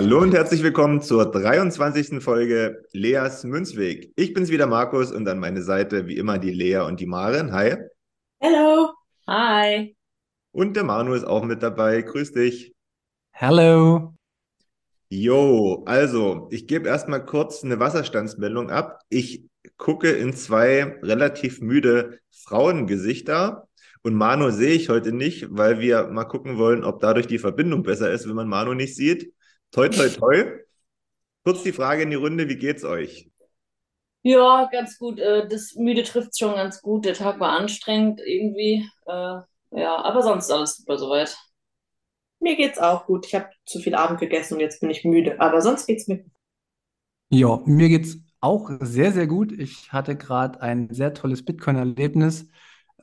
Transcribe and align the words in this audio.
Hallo 0.00 0.20
und 0.20 0.32
herzlich 0.32 0.62
willkommen 0.62 1.02
zur 1.02 1.28
23. 1.28 2.22
Folge 2.22 2.84
Leas 2.92 3.42
Münzweg. 3.42 4.12
Ich 4.14 4.32
bin's 4.32 4.48
wieder 4.48 4.68
Markus 4.68 5.10
und 5.10 5.28
an 5.28 5.40
meine 5.40 5.60
Seite 5.60 6.06
wie 6.06 6.16
immer 6.18 6.38
die 6.38 6.52
Lea 6.52 6.86
und 6.86 7.00
die 7.00 7.06
Maren. 7.06 7.52
Hi. 7.52 7.78
Hello. 8.38 8.92
Hi. 9.26 9.96
Und 10.52 10.76
der 10.76 10.84
Manu 10.84 11.14
ist 11.14 11.24
auch 11.24 11.42
mit 11.42 11.64
dabei. 11.64 12.02
Grüß 12.02 12.30
dich. 12.30 12.76
Hello. 13.32 14.14
Jo, 15.08 15.82
also 15.84 16.46
ich 16.52 16.68
gebe 16.68 16.86
erstmal 16.86 17.26
kurz 17.26 17.64
eine 17.64 17.80
Wasserstandsmeldung 17.80 18.70
ab. 18.70 19.00
Ich 19.08 19.46
gucke 19.78 20.12
in 20.12 20.32
zwei 20.32 20.96
relativ 21.02 21.60
müde 21.60 22.20
Frauengesichter. 22.30 23.66
Und 24.02 24.14
Manu 24.14 24.50
sehe 24.50 24.74
ich 24.74 24.90
heute 24.90 25.10
nicht, 25.10 25.48
weil 25.50 25.80
wir 25.80 26.06
mal 26.06 26.26
gucken 26.26 26.56
wollen, 26.56 26.84
ob 26.84 27.00
dadurch 27.00 27.26
die 27.26 27.40
Verbindung 27.40 27.82
besser 27.82 28.12
ist, 28.12 28.28
wenn 28.28 28.36
man 28.36 28.46
Manu 28.46 28.74
nicht 28.74 28.94
sieht. 28.94 29.32
Toi, 29.70 29.88
toi, 29.88 30.08
toi. 30.08 30.44
Kurz 31.44 31.62
die 31.62 31.72
Frage 31.72 32.02
in 32.02 32.10
die 32.10 32.16
Runde, 32.16 32.48
wie 32.48 32.56
geht's 32.56 32.84
euch? 32.84 33.30
Ja, 34.22 34.68
ganz 34.72 34.98
gut. 34.98 35.18
Äh, 35.18 35.48
das 35.48 35.74
müde 35.74 36.02
trifft 36.02 36.38
schon 36.38 36.54
ganz 36.54 36.82
gut. 36.82 37.04
Der 37.04 37.14
Tag 37.14 37.40
war 37.40 37.58
anstrengend 37.58 38.20
irgendwie. 38.24 38.88
Äh, 39.06 39.40
ja, 39.70 39.96
aber 39.96 40.22
sonst 40.22 40.50
alles 40.50 40.76
super 40.76 40.98
soweit. 40.98 41.36
Mir 42.40 42.56
geht's 42.56 42.78
auch 42.78 43.06
gut. 43.06 43.26
Ich 43.26 43.34
habe 43.34 43.50
zu 43.66 43.80
viel 43.80 43.94
Abend 43.94 44.20
gegessen 44.20 44.54
und 44.54 44.60
jetzt 44.60 44.80
bin 44.80 44.90
ich 44.90 45.04
müde. 45.04 45.40
Aber 45.40 45.60
sonst 45.60 45.86
geht's 45.86 46.08
mir 46.08 46.18
gut. 46.18 46.32
Ja, 47.30 47.60
mir 47.66 47.88
geht's 47.88 48.18
auch 48.40 48.70
sehr, 48.80 49.12
sehr 49.12 49.26
gut. 49.26 49.52
Ich 49.52 49.92
hatte 49.92 50.16
gerade 50.16 50.60
ein 50.62 50.88
sehr 50.92 51.12
tolles 51.14 51.44
Bitcoin-Erlebnis, 51.44 52.48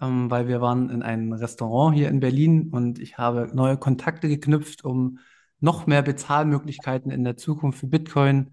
ähm, 0.02 0.32
weil 0.32 0.48
wir 0.48 0.62
waren 0.62 0.90
in 0.90 1.04
einem 1.04 1.34
Restaurant 1.34 1.96
hier 1.96 2.10
in 2.10 2.20
Berlin 2.20 2.70
und 2.72 3.00
ich 3.00 3.18
habe 3.18 3.50
neue 3.54 3.78
Kontakte 3.78 4.28
geknüpft, 4.28 4.84
um 4.84 5.20
noch 5.60 5.88
mehr 5.88 6.02
Bezahlmöglichkeiten 6.02 7.12
in 7.12 7.24
der 7.24 7.38
Zukunft 7.38 7.80
für 7.80 7.88
Bitcoin 7.88 8.52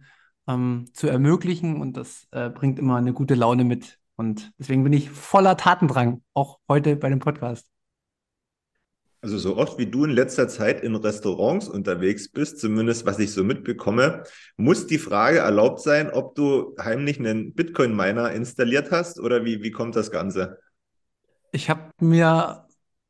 ähm, 0.48 0.86
zu 0.92 1.08
ermöglichen. 1.08 1.80
Und 1.80 1.96
das 1.96 2.26
äh, 2.30 2.50
bringt 2.50 2.78
immer 2.78 2.96
eine 2.96 3.12
gute 3.12 3.34
Laune 3.34 3.64
mit. 3.64 3.98
Und 4.16 4.52
deswegen 4.58 4.84
bin 4.84 4.92
ich 4.92 5.10
voller 5.10 5.56
Tatendrang, 5.56 6.22
auch 6.34 6.58
heute 6.68 6.96
bei 6.96 7.08
dem 7.08 7.18
Podcast. 7.18 7.66
Also 9.24 9.38
so 9.38 9.56
oft 9.56 9.78
wie 9.78 9.86
du 9.86 10.04
in 10.04 10.10
letzter 10.10 10.48
Zeit 10.48 10.82
in 10.82 10.96
Restaurants 10.96 11.68
unterwegs 11.68 12.28
bist, 12.28 12.58
zumindest 12.58 13.06
was 13.06 13.20
ich 13.20 13.32
so 13.32 13.44
mitbekomme, 13.44 14.24
muss 14.56 14.88
die 14.88 14.98
Frage 14.98 15.38
erlaubt 15.38 15.80
sein, 15.80 16.10
ob 16.10 16.34
du 16.34 16.74
heimlich 16.76 17.20
einen 17.20 17.54
Bitcoin-Miner 17.54 18.32
installiert 18.32 18.90
hast 18.90 19.20
oder 19.20 19.44
wie, 19.44 19.62
wie 19.62 19.70
kommt 19.70 19.94
das 19.94 20.10
Ganze? 20.10 20.58
Ich 21.52 21.70
habe 21.70 21.92
mir 22.00 22.61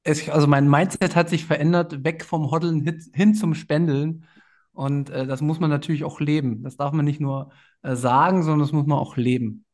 es, 0.05 0.29
also 0.29 0.47
mein 0.47 0.69
Mindset 0.69 1.15
hat 1.15 1.29
sich 1.29 1.45
verändert, 1.45 2.05
weg 2.05 2.25
vom 2.25 2.51
Hoddeln 2.51 3.03
hin 3.15 3.35
zum 3.35 3.55
Spendeln. 3.55 4.27
Und 4.73 5.11
äh, 5.11 5.27
das 5.27 5.41
muss 5.41 5.61
man 5.61 5.71
natürlich 5.71 6.05
auch 6.05 6.21
leben. 6.21 6.63
Das 6.63 6.77
darf 6.77 6.93
man 6.93 7.05
nicht 7.05 7.21
nur 7.21 7.53
äh, 7.83 7.95
sagen, 7.95 8.43
sondern 8.43 8.61
das 8.61 8.73
muss 8.73 8.87
man 8.87 8.99
auch 8.99 9.17
leben. 9.17 9.65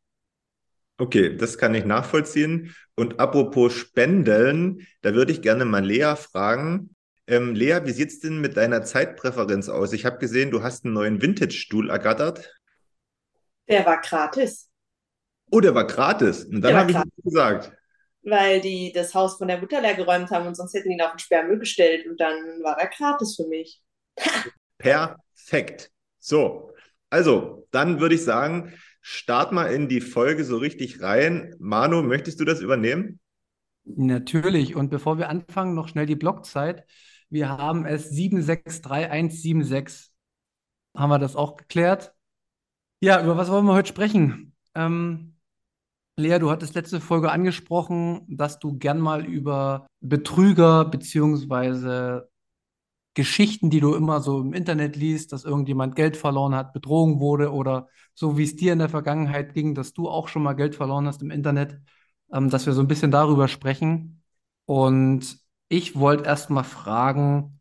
Okay, 0.99 1.37
das 1.37 1.59
kann 1.59 1.75
ich 1.75 1.85
nachvollziehen. 1.85 2.75
Und 2.97 3.21
apropos 3.21 3.73
Spendeln, 3.73 4.87
da 5.01 5.15
würde 5.15 5.31
ich 5.31 5.43
gerne 5.43 5.65
mal 5.65 5.85
Lea 5.85 6.15
fragen. 6.17 6.91
Ähm, 7.29 7.55
Lea, 7.55 7.81
wie 7.85 7.93
sieht 7.93 8.09
es 8.09 8.21
denn 8.21 8.41
mit 8.41 8.57
deiner 8.57 8.83
Zeitpräferenz 8.83 9.69
aus? 9.69 9.93
Ich 9.93 10.05
habe 10.05 10.19
gesehen, 10.19 10.51
du 10.51 10.63
hast 10.63 10.85
einen 10.85 10.95
neuen 10.95 11.23
Vintage-Stuhl 11.23 11.91
ergattert. 11.91 12.53
Der 13.69 13.87
war 13.87 14.01
gratis. 14.01 14.69
Oh, 15.51 15.61
der 15.61 15.75
war 15.75 15.87
gratis. 15.87 16.45
Und 16.45 16.63
dann 16.63 16.75
habe 16.75 16.91
ich 16.91 16.99
gesagt 17.23 17.78
weil 18.31 18.61
die 18.61 18.93
das 18.93 19.15
Haus 19.15 19.39
von 19.39 19.49
der 19.49 19.61
Mutter 19.61 19.81
leer 19.81 19.95
geräumt 19.95 20.31
haben 20.31 20.47
und 20.47 20.57
sonst 20.57 20.75
hätten 20.75 20.89
die 20.89 20.95
ihn 20.95 21.03
auf 21.03 21.13
den 21.13 21.19
Sperrmüll 21.19 21.59
gestellt 21.59 22.07
und 22.07 22.21
dann 22.21 22.37
war 22.63 22.79
er 22.79 22.89
gratis 22.89 23.37
für 23.37 23.49
mich. 23.49 23.81
Perfekt. 24.79 25.91
So, 26.19 26.73
also 27.11 27.67
dann 27.71 28.01
würde 28.01 28.15
ich 28.15 28.25
sagen, 28.25 28.73
start 29.01 29.53
mal 29.53 29.73
in 29.73 29.89
die 29.89 30.01
Folge 30.01 30.45
so 30.45 30.59
richtig 30.59 31.03
rein. 31.03 31.55
Manu, 31.59 32.03
möchtest 32.03 32.41
du 32.41 32.45
das 32.45 32.61
übernehmen? 32.61 33.19
Natürlich. 33.85 34.77
Und 34.77 34.91
bevor 34.91 35.19
wir 35.19 35.31
anfangen, 35.31 35.75
noch 35.75 35.89
schnell 35.89 36.07
die 36.07 36.17
Blockzeit. 36.17 36.85
Wir 37.31 37.49
haben 37.49 37.87
es 37.87 38.11
763176. 38.11 40.11
Haben 40.95 41.11
wir 41.11 41.19
das 41.19 41.37
auch 41.37 41.57
geklärt? 41.57 42.13
Ja, 43.01 43.23
über 43.23 43.37
was 43.37 43.51
wollen 43.51 43.67
wir 43.67 43.75
heute 43.75 43.89
sprechen? 43.89 44.57
Ähm, 44.75 45.38
Lea, 46.19 46.41
du 46.41 46.51
hattest 46.51 46.75
letzte 46.75 47.01
Folge 47.01 47.31
angesprochen, 47.31 48.23
dass 48.29 48.59
du 48.59 48.77
gern 48.77 48.99
mal 48.99 49.25
über 49.25 49.87
Betrüger 50.01 50.85
beziehungsweise 50.85 52.29
Geschichten, 53.15 53.71
die 53.71 53.79
du 53.79 53.95
immer 53.95 54.21
so 54.21 54.41
im 54.41 54.53
Internet 54.53 54.97
liest, 54.97 55.33
dass 55.33 55.45
irgendjemand 55.45 55.95
Geld 55.95 56.17
verloren 56.17 56.57
hat, 56.57 56.73
betrogen 56.73 57.21
wurde 57.21 57.53
oder 57.53 57.89
so 58.15 58.37
wie 58.37 58.43
es 58.43 58.57
dir 58.57 58.73
in 58.73 58.81
der 58.81 58.89
Vergangenheit 58.89 59.55
ging, 59.55 59.77
dass 59.77 59.93
du 59.93 60.09
auch 60.09 60.27
schon 60.27 60.43
mal 60.43 60.55
Geld 60.55 60.75
verloren 60.75 61.07
hast 61.07 61.23
im 61.23 61.31
Internet, 61.31 61.81
ähm, 62.33 62.51
dass 62.51 62.67
wir 62.67 62.73
so 62.73 62.81
ein 62.81 62.89
bisschen 62.89 63.13
darüber 63.13 63.47
sprechen. 63.47 64.23
Und 64.67 65.39
ich 65.69 65.97
wollte 65.97 66.25
erst 66.25 66.51
mal 66.51 66.65
fragen, 66.65 67.61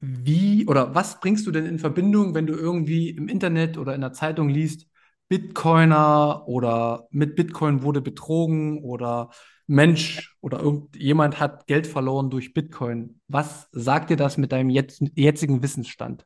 wie 0.00 0.66
oder 0.66 0.94
was 0.94 1.20
bringst 1.20 1.46
du 1.46 1.50
denn 1.50 1.66
in 1.66 1.78
Verbindung, 1.78 2.34
wenn 2.34 2.46
du 2.46 2.54
irgendwie 2.54 3.10
im 3.10 3.28
Internet 3.28 3.78
oder 3.78 3.94
in 3.94 4.02
der 4.02 4.12
Zeitung 4.12 4.50
liest, 4.50 4.86
Bitcoiner 5.28 6.44
oder 6.46 7.08
mit 7.10 7.36
Bitcoin 7.36 7.82
wurde 7.82 8.00
betrogen 8.00 8.84
oder 8.84 9.30
Mensch 9.66 10.36
oder 10.40 10.60
irgendjemand 10.60 11.40
hat 11.40 11.66
Geld 11.66 11.86
verloren 11.86 12.30
durch 12.30 12.54
Bitcoin. 12.54 13.20
Was 13.26 13.68
sagt 13.72 14.10
dir 14.10 14.16
das 14.16 14.36
mit 14.36 14.52
deinem 14.52 14.70
jetzt, 14.70 15.02
jetzigen 15.14 15.62
Wissensstand? 15.62 16.24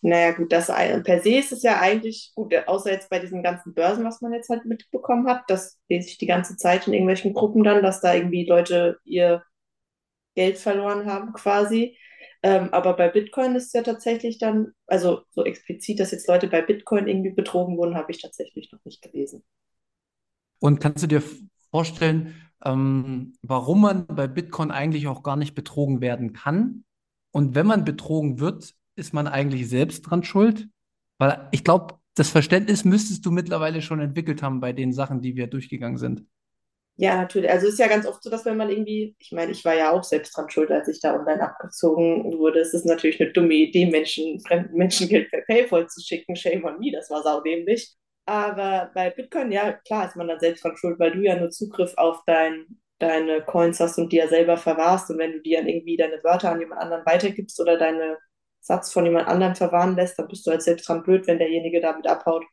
Naja, 0.00 0.30
gut, 0.30 0.52
das 0.52 0.68
per 0.68 1.20
se 1.22 1.38
ist 1.38 1.50
es 1.50 1.64
ja 1.64 1.80
eigentlich 1.80 2.30
gut, 2.36 2.54
außer 2.68 2.92
jetzt 2.92 3.10
bei 3.10 3.18
diesen 3.18 3.42
ganzen 3.42 3.74
Börsen, 3.74 4.04
was 4.04 4.20
man 4.20 4.32
jetzt 4.32 4.48
halt 4.48 4.64
mitbekommen 4.64 5.26
hat. 5.26 5.42
Das 5.48 5.80
lese 5.88 6.08
ich 6.08 6.18
die 6.18 6.26
ganze 6.26 6.56
Zeit 6.56 6.86
in 6.86 6.92
irgendwelchen 6.92 7.34
Gruppen 7.34 7.64
dann, 7.64 7.82
dass 7.82 8.00
da 8.00 8.14
irgendwie 8.14 8.46
Leute 8.46 8.98
ihr 9.04 9.42
Geld 10.36 10.58
verloren 10.58 11.06
haben 11.06 11.32
quasi. 11.32 11.96
Ähm, 12.42 12.68
aber 12.72 12.94
bei 12.94 13.08
Bitcoin 13.08 13.56
ist 13.56 13.66
es 13.66 13.72
ja 13.72 13.82
tatsächlich 13.82 14.38
dann, 14.38 14.72
also 14.86 15.22
so 15.30 15.44
explizit, 15.44 15.98
dass 15.98 16.12
jetzt 16.12 16.28
Leute 16.28 16.46
bei 16.46 16.62
Bitcoin 16.62 17.08
irgendwie 17.08 17.30
betrogen 17.32 17.76
wurden, 17.76 17.96
habe 17.96 18.12
ich 18.12 18.22
tatsächlich 18.22 18.70
noch 18.72 18.84
nicht 18.84 19.02
gelesen. 19.02 19.42
Und 20.60 20.80
kannst 20.80 21.02
du 21.02 21.08
dir 21.08 21.22
vorstellen, 21.70 22.34
ähm, 22.64 23.36
warum 23.42 23.80
man 23.82 24.06
bei 24.06 24.26
Bitcoin 24.26 24.70
eigentlich 24.70 25.08
auch 25.08 25.22
gar 25.22 25.36
nicht 25.36 25.54
betrogen 25.54 26.00
werden 26.00 26.32
kann? 26.32 26.84
Und 27.32 27.54
wenn 27.54 27.66
man 27.66 27.84
betrogen 27.84 28.40
wird, 28.40 28.74
ist 28.96 29.12
man 29.12 29.26
eigentlich 29.26 29.68
selbst 29.68 30.02
dran 30.02 30.22
schuld? 30.22 30.68
Weil 31.18 31.48
ich 31.52 31.64
glaube, 31.64 31.98
das 32.14 32.30
Verständnis 32.30 32.84
müsstest 32.84 33.24
du 33.26 33.30
mittlerweile 33.30 33.82
schon 33.82 34.00
entwickelt 34.00 34.42
haben 34.42 34.60
bei 34.60 34.72
den 34.72 34.92
Sachen, 34.92 35.20
die 35.20 35.36
wir 35.36 35.46
durchgegangen 35.46 35.98
sind. 35.98 36.24
Ja, 37.00 37.14
natürlich. 37.16 37.48
Also 37.48 37.68
es 37.68 37.74
ist 37.74 37.78
ja 37.78 37.86
ganz 37.86 38.06
oft 38.06 38.22
so, 38.24 38.28
dass 38.30 38.44
wenn 38.44 38.56
man 38.56 38.70
irgendwie, 38.70 39.14
ich 39.20 39.30
meine, 39.30 39.52
ich 39.52 39.64
war 39.64 39.74
ja 39.74 39.92
auch 39.92 40.02
selbst 40.02 40.36
dran 40.36 40.50
schuld, 40.50 40.70
als 40.72 40.88
ich 40.88 41.00
da 41.00 41.14
online 41.14 41.40
abgezogen 41.42 42.36
wurde. 42.38 42.58
Es 42.60 42.74
ist 42.74 42.86
natürlich 42.86 43.20
eine 43.20 43.32
dumme 43.32 43.54
Idee, 43.54 43.86
Menschen, 43.86 44.40
fremden 44.40 44.76
Menschen 44.76 45.08
Geld 45.08 45.30
per 45.30 45.42
PayPal 45.42 45.86
zu 45.88 46.00
schicken. 46.00 46.34
Shame 46.34 46.64
on 46.64 46.80
me, 46.80 46.90
das 46.90 47.08
war 47.08 47.22
saudämlich. 47.22 47.94
Aber 48.26 48.90
bei 48.94 49.10
Bitcoin, 49.10 49.52
ja, 49.52 49.72
klar 49.86 50.08
ist 50.08 50.16
man 50.16 50.26
dann 50.26 50.40
selbst 50.40 50.64
dran 50.64 50.76
schuld, 50.76 50.98
weil 50.98 51.12
du 51.12 51.20
ja 51.22 51.36
nur 51.38 51.50
Zugriff 51.50 51.94
auf 51.96 52.20
dein, 52.26 52.66
deine 52.98 53.42
Coins 53.42 53.78
hast 53.78 53.96
und 53.98 54.12
die 54.12 54.16
ja 54.16 54.26
selber 54.26 54.56
verwahrst. 54.56 55.08
Und 55.10 55.18
wenn 55.18 55.32
du 55.32 55.40
dir 55.40 55.58
dann 55.58 55.68
irgendwie 55.68 55.96
deine 55.96 56.22
Wörter 56.24 56.50
an 56.50 56.60
jemand 56.60 56.80
anderen 56.80 57.06
weitergibst 57.06 57.60
oder 57.60 57.78
deine 57.78 58.18
Satz 58.60 58.92
von 58.92 59.04
jemand 59.06 59.28
anderem 59.28 59.54
verwahren 59.54 59.94
lässt, 59.94 60.18
dann 60.18 60.26
bist 60.28 60.44
du 60.46 60.50
halt 60.50 60.62
selbst 60.62 60.88
dran 60.88 61.04
blöd, 61.04 61.26
wenn 61.28 61.38
derjenige 61.38 61.80
damit 61.80 62.08
abhaut. 62.08 62.44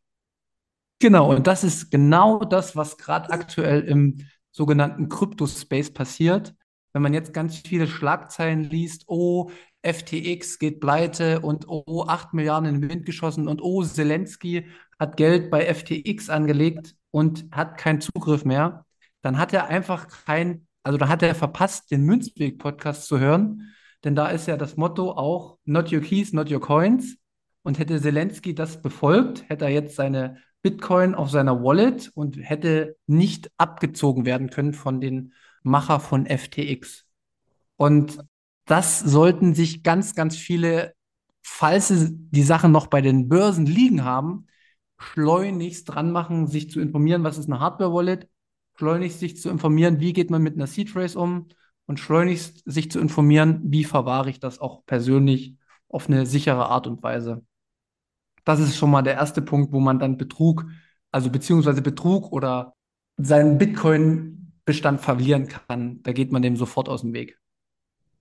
Genau, 0.99 1.33
und 1.33 1.47
das 1.47 1.63
ist 1.63 1.91
genau 1.91 2.39
das, 2.39 2.75
was 2.75 2.97
gerade 2.97 3.29
aktuell 3.29 3.81
im 3.81 4.17
sogenannten 4.51 5.09
Crypto-Space 5.09 5.93
passiert. 5.93 6.55
Wenn 6.93 7.01
man 7.01 7.13
jetzt 7.13 7.33
ganz 7.33 7.57
viele 7.57 7.87
Schlagzeilen 7.87 8.63
liest, 8.63 9.03
oh, 9.07 9.51
FTX 9.83 10.57
geht 10.59 10.79
pleite 10.79 11.41
und 11.41 11.67
oh, 11.67 12.05
8 12.07 12.33
Milliarden 12.33 12.73
in 12.73 12.81
den 12.81 12.89
Wind 12.89 13.05
geschossen 13.05 13.47
und 13.47 13.61
oh, 13.61 13.83
Zelensky 13.83 14.67
hat 14.97 15.17
Geld 15.17 15.51
bei 15.51 15.73
FTX 15.73 16.29
angelegt 16.29 16.95
und 17.11 17.45
hat 17.51 17.77
keinen 17.77 18.01
Zugriff 18.01 18.45
mehr, 18.45 18.85
dann 19.21 19.37
hat 19.37 19.53
er 19.53 19.67
einfach 19.67 20.07
kein, 20.25 20.67
also 20.83 20.97
da 20.97 21.09
hat 21.09 21.21
er 21.21 21.35
verpasst, 21.35 21.91
den 21.91 22.03
Münzweg-Podcast 22.03 23.07
zu 23.07 23.19
hören, 23.19 23.73
denn 24.03 24.15
da 24.15 24.27
ist 24.27 24.47
ja 24.47 24.55
das 24.55 24.77
Motto 24.77 25.11
auch 25.11 25.57
Not 25.65 25.91
your 25.91 26.01
keys, 26.01 26.31
not 26.31 26.51
your 26.51 26.61
coins. 26.61 27.17
Und 27.63 27.79
hätte 27.79 27.99
Zelensky 27.99 28.53
das 28.53 28.81
befolgt, 28.81 29.49
hätte 29.49 29.65
er 29.65 29.71
jetzt 29.71 29.95
seine 29.95 30.37
Bitcoin 30.65 31.13
auf 31.13 31.29
seiner 31.29 31.63
Wallet 31.63 32.11
und 32.15 32.37
hätte 32.37 32.97
nicht 33.05 33.51
abgezogen 33.55 34.25
werden 34.25 34.49
können 34.49 34.73
von 34.73 34.99
den 34.99 35.31
Macher 35.61 35.99
von 35.99 36.25
FTX. 36.25 37.05
Und 37.77 38.17
das 38.65 38.99
sollten 38.99 39.53
sich 39.53 39.83
ganz, 39.83 40.15
ganz 40.15 40.35
viele, 40.35 40.95
falls 41.43 41.93
die 41.93 42.41
Sachen 42.41 42.71
noch 42.71 42.87
bei 42.87 43.01
den 43.01 43.29
Börsen 43.29 43.67
liegen 43.67 44.03
haben, 44.03 44.47
schleunigst 44.97 45.87
dran 45.87 46.11
machen, 46.11 46.47
sich 46.47 46.71
zu 46.71 46.79
informieren, 46.79 47.23
was 47.23 47.37
ist 47.37 47.45
eine 47.45 47.59
Hardware-Wallet, 47.59 48.27
schleunigst 48.75 49.19
sich 49.19 49.39
zu 49.39 49.51
informieren, 49.51 49.99
wie 49.99 50.13
geht 50.13 50.31
man 50.31 50.41
mit 50.41 50.55
einer 50.55 50.65
Seed 50.65 50.89
Phrase 50.89 51.19
um 51.19 51.47
und 51.85 51.99
schleunigst 51.99 52.63
sich 52.65 52.89
zu 52.89 52.99
informieren, 52.99 53.61
wie 53.65 53.83
verwahre 53.83 54.31
ich 54.31 54.39
das 54.39 54.57
auch 54.57 54.83
persönlich 54.87 55.57
auf 55.89 56.09
eine 56.09 56.25
sichere 56.25 56.65
Art 56.69 56.87
und 56.87 57.03
Weise. 57.03 57.45
Das 58.45 58.59
ist 58.59 58.77
schon 58.77 58.91
mal 58.91 59.01
der 59.01 59.15
erste 59.15 59.41
Punkt, 59.41 59.73
wo 59.73 59.79
man 59.79 59.99
dann 59.99 60.17
Betrug, 60.17 60.65
also 61.11 61.29
beziehungsweise 61.29 61.81
Betrug 61.81 62.31
oder 62.31 62.73
seinen 63.17 63.57
Bitcoin-Bestand 63.57 65.01
verlieren 65.01 65.47
kann. 65.47 66.01
Da 66.03 66.13
geht 66.13 66.31
man 66.31 66.41
dem 66.41 66.55
sofort 66.55 66.87
aus 66.87 67.01
dem 67.01 67.13
Weg. 67.13 67.37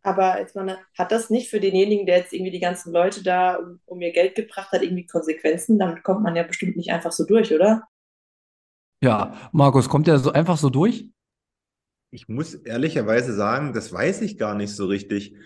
Aber 0.02 0.38
jetzt 0.38 0.54
mal, 0.54 0.78
hat 0.98 1.12
das 1.12 1.30
nicht 1.30 1.48
für 1.48 1.60
denjenigen, 1.60 2.04
der 2.04 2.18
jetzt 2.18 2.32
irgendwie 2.34 2.50
die 2.50 2.60
ganzen 2.60 2.92
Leute 2.92 3.22
da 3.22 3.56
um, 3.56 3.80
um 3.86 4.00
ihr 4.02 4.12
Geld 4.12 4.34
gebracht 4.34 4.70
hat, 4.72 4.82
irgendwie 4.82 5.06
Konsequenzen? 5.06 5.78
Damit 5.78 6.02
kommt 6.02 6.22
man 6.22 6.36
ja 6.36 6.42
bestimmt 6.42 6.76
nicht 6.76 6.90
einfach 6.90 7.12
so 7.12 7.24
durch, 7.24 7.54
oder? 7.54 7.84
Ja, 9.02 9.50
Markus, 9.52 9.88
kommt 9.88 10.06
der 10.06 10.18
so 10.18 10.32
einfach 10.32 10.58
so 10.58 10.68
durch? 10.68 11.08
Ich 12.10 12.28
muss 12.28 12.54
ehrlicherweise 12.54 13.34
sagen, 13.34 13.72
das 13.72 13.92
weiß 13.92 14.20
ich 14.20 14.38
gar 14.38 14.54
nicht 14.54 14.74
so 14.74 14.86
richtig. 14.86 15.36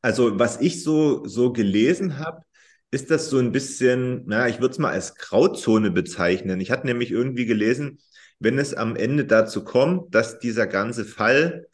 Also, 0.00 0.38
was 0.38 0.60
ich 0.60 0.82
so, 0.82 1.26
so 1.26 1.52
gelesen 1.52 2.18
habe, 2.18 2.42
ist 2.90 3.10
das 3.10 3.28
so 3.28 3.38
ein 3.38 3.52
bisschen, 3.52 4.24
na, 4.26 4.48
ich 4.48 4.60
würde 4.60 4.72
es 4.72 4.78
mal 4.78 4.92
als 4.92 5.14
Grauzone 5.14 5.90
bezeichnen. 5.90 6.60
Ich 6.60 6.70
hatte 6.70 6.86
nämlich 6.86 7.10
irgendwie 7.10 7.46
gelesen, 7.46 7.98
wenn 8.38 8.58
es 8.58 8.74
am 8.74 8.96
Ende 8.96 9.24
dazu 9.26 9.64
kommt, 9.64 10.14
dass 10.14 10.38
dieser 10.38 10.66
ganze 10.66 11.04
Fall 11.04 11.66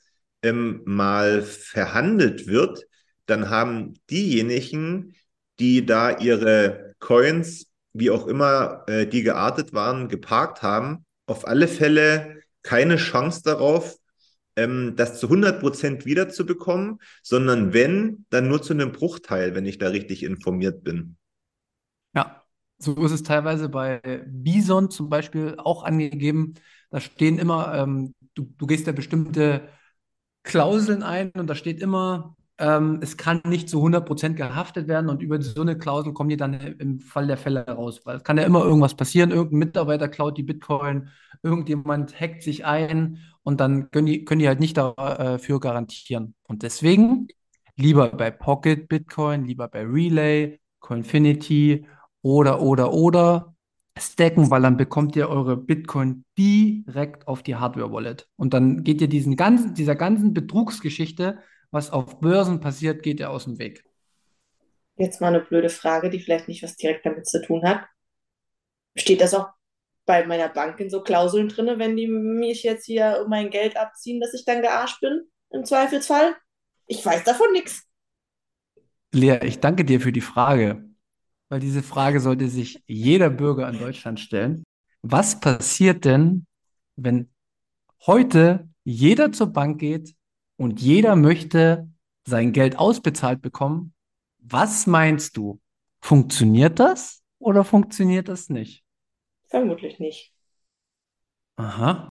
ähm, 0.42 0.82
mal 0.84 1.42
verhandelt 1.42 2.46
wird, 2.46 2.86
dann 3.26 3.50
haben 3.50 3.94
diejenigen, 4.10 5.14
die 5.58 5.86
da 5.86 6.18
ihre 6.18 6.94
Coins, 6.98 7.66
wie 7.92 8.10
auch 8.10 8.26
immer 8.26 8.84
äh, 8.88 9.06
die 9.06 9.22
geartet 9.22 9.72
waren, 9.72 10.08
geparkt 10.08 10.62
haben, 10.62 11.04
auf 11.26 11.46
alle 11.46 11.68
Fälle 11.68 12.42
keine 12.62 12.96
Chance 12.96 13.42
darauf, 13.44 13.96
ähm, 14.56 14.94
das 14.96 15.18
zu 15.18 15.26
100 15.26 15.60
Prozent 15.60 16.06
wiederzubekommen, 16.06 17.00
sondern 17.22 17.72
wenn, 17.72 18.26
dann 18.30 18.48
nur 18.48 18.62
zu 18.62 18.72
einem 18.72 18.92
Bruchteil, 18.92 19.54
wenn 19.54 19.66
ich 19.66 19.78
da 19.78 19.88
richtig 19.88 20.22
informiert 20.22 20.84
bin. 20.84 21.16
Ja, 22.14 22.42
so 22.78 22.94
ist 23.04 23.12
es 23.12 23.22
teilweise 23.22 23.68
bei 23.68 24.00
Bison 24.26 24.90
zum 24.90 25.08
Beispiel 25.08 25.56
auch 25.58 25.84
angegeben. 25.84 26.54
Da 26.90 27.00
stehen 27.00 27.38
immer, 27.38 27.74
ähm, 27.74 28.14
du, 28.34 28.52
du 28.56 28.66
gehst 28.66 28.86
ja 28.86 28.92
bestimmte 28.92 29.68
Klauseln 30.42 31.02
ein 31.02 31.30
und 31.30 31.48
da 31.48 31.54
steht 31.54 31.80
immer, 31.80 32.36
ähm, 32.58 33.00
es 33.02 33.16
kann 33.16 33.40
nicht 33.46 33.68
zu 33.68 33.78
100 33.78 34.06
Prozent 34.06 34.36
gehaftet 34.36 34.86
werden 34.88 35.10
und 35.10 35.22
über 35.22 35.40
so 35.42 35.60
eine 35.60 35.76
Klausel 35.76 36.12
kommen 36.12 36.30
die 36.30 36.36
dann 36.36 36.54
im 36.54 37.00
Fall 37.00 37.26
der 37.26 37.36
Fälle 37.36 37.66
raus. 37.66 38.02
Weil 38.04 38.16
es 38.16 38.24
kann 38.24 38.38
ja 38.38 38.44
immer 38.44 38.64
irgendwas 38.64 38.94
passieren, 38.94 39.30
irgendein 39.30 39.58
Mitarbeiter 39.58 40.08
klaut 40.08 40.38
die 40.38 40.42
Bitcoin, 40.42 41.08
irgendjemand 41.42 42.18
hackt 42.20 42.42
sich 42.42 42.64
ein 42.64 43.18
und 43.42 43.60
dann 43.60 43.90
können 43.90 44.06
die, 44.06 44.24
können 44.24 44.40
die 44.40 44.48
halt 44.48 44.60
nicht 44.60 44.76
dafür 44.76 45.60
garantieren. 45.60 46.34
Und 46.44 46.62
deswegen 46.62 47.28
lieber 47.76 48.08
bei 48.08 48.30
Pocket 48.30 48.88
Bitcoin, 48.88 49.44
lieber 49.44 49.68
bei 49.68 49.82
Relay, 49.84 50.60
Coinfinity 50.78 51.86
oder, 52.22 52.60
oder, 52.62 52.92
oder 52.92 53.54
stacken, 53.98 54.50
weil 54.50 54.62
dann 54.62 54.76
bekommt 54.76 55.14
ihr 55.16 55.28
eure 55.28 55.56
Bitcoin 55.56 56.24
direkt 56.36 57.28
auf 57.28 57.42
die 57.42 57.56
Hardware-Wallet. 57.56 58.28
Und 58.36 58.54
dann 58.54 58.82
geht 58.82 59.00
ihr 59.00 59.08
diesen 59.08 59.36
ganzen, 59.36 59.74
dieser 59.74 59.94
ganzen 59.94 60.34
Betrugsgeschichte, 60.34 61.38
was 61.74 61.90
auf 61.90 62.20
Börsen 62.20 62.60
passiert, 62.60 63.02
geht 63.02 63.20
ihr 63.20 63.30
aus 63.30 63.44
dem 63.44 63.58
Weg. 63.58 63.84
Jetzt 64.96 65.20
mal 65.20 65.28
eine 65.28 65.40
blöde 65.40 65.68
Frage, 65.68 66.08
die 66.08 66.20
vielleicht 66.20 66.46
nicht 66.46 66.62
was 66.62 66.76
direkt 66.76 67.04
damit 67.04 67.26
zu 67.26 67.42
tun 67.42 67.64
hat. 67.64 67.84
Steht 68.96 69.20
das 69.20 69.34
auch 69.34 69.48
bei 70.06 70.24
meiner 70.24 70.48
Bank 70.48 70.78
in 70.78 70.88
so 70.88 71.02
Klauseln 71.02 71.48
drin, 71.48 71.78
wenn 71.78 71.96
die 71.96 72.06
mich 72.06 72.62
jetzt 72.62 72.86
hier 72.86 73.26
mein 73.28 73.50
Geld 73.50 73.76
abziehen, 73.76 74.20
dass 74.20 74.34
ich 74.34 74.44
dann 74.44 74.62
gearscht 74.62 75.00
bin? 75.00 75.22
Im 75.50 75.64
Zweifelsfall? 75.64 76.36
Ich 76.86 77.04
weiß 77.04 77.24
davon 77.24 77.50
nichts. 77.52 77.82
Lea, 79.12 79.38
ich 79.42 79.58
danke 79.58 79.84
dir 79.84 80.00
für 80.00 80.12
die 80.12 80.20
Frage, 80.20 80.88
weil 81.48 81.58
diese 81.58 81.82
Frage 81.82 82.20
sollte 82.20 82.48
sich 82.48 82.84
jeder 82.86 83.30
Bürger 83.30 83.68
in 83.68 83.78
Deutschland 83.78 84.20
stellen. 84.20 84.62
Was 85.02 85.40
passiert 85.40 86.04
denn, 86.04 86.46
wenn 86.96 87.32
heute 88.06 88.68
jeder 88.84 89.32
zur 89.32 89.48
Bank 89.48 89.80
geht 89.80 90.14
und 90.56 90.80
jeder 90.80 91.16
möchte 91.16 91.88
sein 92.26 92.52
Geld 92.52 92.78
ausbezahlt 92.78 93.42
bekommen? 93.42 93.94
Was 94.38 94.86
meinst 94.86 95.36
du? 95.36 95.60
Funktioniert 96.00 96.78
das 96.78 97.22
oder 97.38 97.64
funktioniert 97.64 98.28
das 98.28 98.48
nicht? 98.48 98.84
Vermutlich 99.48 99.98
nicht. 99.98 100.34
Aha. 101.56 102.08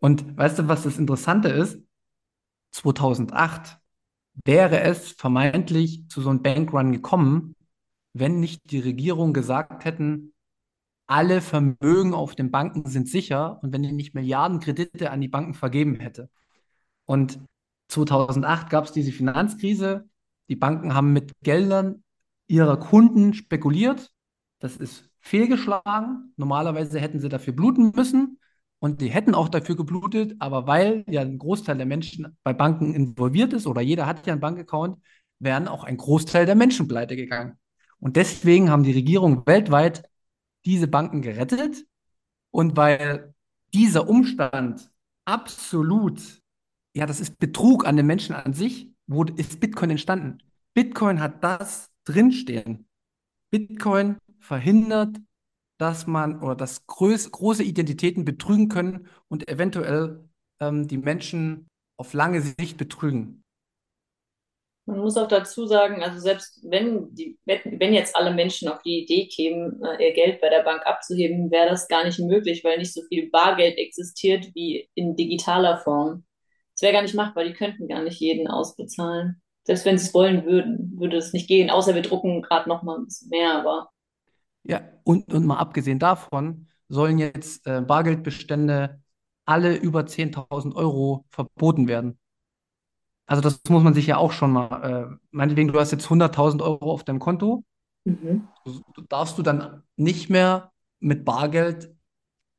Und 0.00 0.36
weißt 0.36 0.58
du, 0.58 0.68
was 0.68 0.82
das 0.82 0.98
Interessante 0.98 1.48
ist? 1.48 1.80
2008 2.72 3.78
wäre 4.44 4.80
es 4.80 5.12
vermeintlich 5.12 6.08
zu 6.08 6.20
so 6.20 6.30
einem 6.30 6.42
Bankrun 6.42 6.92
gekommen, 6.92 7.54
wenn 8.12 8.40
nicht 8.40 8.70
die 8.70 8.80
Regierung 8.80 9.32
gesagt 9.32 9.84
hätten, 9.84 10.34
alle 11.06 11.40
Vermögen 11.40 12.14
auf 12.14 12.34
den 12.34 12.50
Banken 12.50 12.86
sind 12.86 13.08
sicher 13.08 13.60
und 13.62 13.72
wenn 13.72 13.82
die 13.82 13.92
nicht 13.92 14.14
Milliarden 14.14 14.60
Kredite 14.60 15.10
an 15.10 15.20
die 15.20 15.28
Banken 15.28 15.54
vergeben 15.54 16.00
hätte. 16.00 16.30
Und 17.04 17.38
2008 17.88 18.70
gab 18.70 18.84
es 18.84 18.92
diese 18.92 19.12
Finanzkrise. 19.12 20.08
Die 20.48 20.56
Banken 20.56 20.94
haben 20.94 21.12
mit 21.12 21.32
Geldern 21.42 22.02
ihrer 22.46 22.78
Kunden 22.78 23.34
spekuliert. 23.34 24.10
Das 24.58 24.76
ist 24.76 25.08
fehlgeschlagen. 25.20 26.32
Normalerweise 26.36 27.00
hätten 27.00 27.20
sie 27.20 27.28
dafür 27.28 27.54
bluten 27.54 27.92
müssen 27.94 28.38
und 28.78 29.00
die 29.00 29.08
hätten 29.08 29.34
auch 29.34 29.48
dafür 29.48 29.76
geblutet, 29.76 30.36
aber 30.40 30.66
weil 30.66 31.04
ja 31.08 31.22
ein 31.22 31.38
Großteil 31.38 31.78
der 31.78 31.86
Menschen 31.86 32.36
bei 32.42 32.52
Banken 32.52 32.94
involviert 32.94 33.54
ist 33.54 33.66
oder 33.66 33.80
jeder 33.80 34.06
hat 34.06 34.26
ja 34.26 34.34
einen 34.34 34.42
Bankaccount, 34.42 34.98
wären 35.38 35.68
auch 35.68 35.84
ein 35.84 35.96
Großteil 35.96 36.44
der 36.44 36.54
Menschen 36.54 36.86
pleite 36.86 37.16
gegangen. 37.16 37.58
Und 37.98 38.16
deswegen 38.16 38.70
haben 38.70 38.82
die 38.82 38.92
Regierungen 38.92 39.46
weltweit 39.46 40.08
diese 40.66 40.88
Banken 40.88 41.22
gerettet. 41.22 41.86
Und 42.50 42.76
weil 42.76 43.34
dieser 43.72 44.08
Umstand 44.08 44.90
absolut, 45.24 46.42
ja, 46.96 47.06
das 47.06 47.20
ist 47.20 47.38
Betrug 47.38 47.86
an 47.86 47.96
den 47.96 48.06
Menschen 48.06 48.34
an 48.34 48.52
sich, 48.52 48.90
wo 49.06 49.24
ist 49.24 49.60
Bitcoin 49.60 49.90
entstanden? 49.90 50.38
Bitcoin 50.74 51.20
hat 51.20 51.42
das 51.42 51.90
drinstehen. 52.04 52.86
Bitcoin 53.50 54.18
verhindert, 54.40 55.16
dass 55.78 56.06
man 56.06 56.40
oder 56.42 56.54
dass 56.54 56.86
groß, 56.86 57.30
große 57.30 57.62
Identitäten 57.62 58.24
betrügen 58.24 58.68
können 58.68 59.08
und 59.28 59.48
eventuell 59.48 60.28
ähm, 60.60 60.86
die 60.86 60.98
Menschen 60.98 61.68
auf 61.96 62.12
lange 62.12 62.40
Sicht 62.40 62.76
betrügen. 62.76 63.44
Man 64.86 64.98
muss 64.98 65.16
auch 65.16 65.28
dazu 65.28 65.66
sagen, 65.66 66.02
also 66.02 66.20
selbst 66.20 66.60
wenn, 66.62 67.14
die, 67.14 67.38
wenn 67.46 67.94
jetzt 67.94 68.14
alle 68.14 68.34
Menschen 68.34 68.68
auf 68.68 68.82
die 68.82 69.02
Idee 69.02 69.28
kämen, 69.28 69.82
äh, 69.82 70.08
ihr 70.08 70.12
Geld 70.12 70.42
bei 70.42 70.50
der 70.50 70.62
Bank 70.62 70.86
abzuheben, 70.86 71.50
wäre 71.50 71.70
das 71.70 71.88
gar 71.88 72.04
nicht 72.04 72.18
möglich, 72.18 72.62
weil 72.64 72.78
nicht 72.78 72.92
so 72.92 73.00
viel 73.08 73.30
Bargeld 73.30 73.78
existiert 73.78 74.54
wie 74.54 74.88
in 74.94 75.16
digitaler 75.16 75.78
Form. 75.78 76.24
Es 76.74 76.82
wäre 76.82 76.92
gar 76.92 77.02
nicht 77.02 77.14
machbar, 77.14 77.44
die 77.44 77.52
könnten 77.52 77.88
gar 77.88 78.02
nicht 78.02 78.20
jeden 78.20 78.48
ausbezahlen. 78.48 79.40
Selbst 79.64 79.84
wenn 79.86 79.96
sie 79.96 80.06
es 80.06 80.14
wollen 80.14 80.44
würden, 80.44 80.92
würde 80.98 81.16
es 81.16 81.32
nicht 81.32 81.48
gehen, 81.48 81.70
außer 81.70 81.94
wir 81.94 82.02
drucken 82.02 82.42
gerade 82.42 82.68
noch 82.68 82.82
mal 82.82 82.98
ein 82.98 83.04
bisschen 83.06 83.30
mehr, 83.30 83.58
aber 83.58 83.90
ja, 84.64 84.80
und, 85.04 85.32
und 85.32 85.46
mal 85.46 85.58
abgesehen 85.58 85.98
davon 85.98 86.68
sollen 86.88 87.18
jetzt 87.18 87.66
äh, 87.66 87.82
Bargeldbestände 87.82 89.02
alle 89.44 89.76
über 89.76 90.00
10.000 90.00 90.74
Euro 90.74 91.26
verboten 91.28 91.86
werden. 91.86 92.18
Also 93.26 93.42
das 93.42 93.60
muss 93.68 93.82
man 93.82 93.94
sich 93.94 94.06
ja 94.06 94.16
auch 94.16 94.32
schon 94.32 94.52
mal, 94.52 95.10
äh, 95.12 95.16
meinetwegen, 95.30 95.72
du 95.72 95.78
hast 95.78 95.92
jetzt 95.92 96.06
100.000 96.06 96.62
Euro 96.62 96.92
auf 96.92 97.04
deinem 97.04 97.20
Konto, 97.20 97.64
mhm. 98.04 98.48
darfst 99.08 99.38
du 99.38 99.42
dann 99.42 99.82
nicht 99.96 100.30
mehr 100.30 100.72
mit 101.00 101.24
Bargeld 101.24 101.94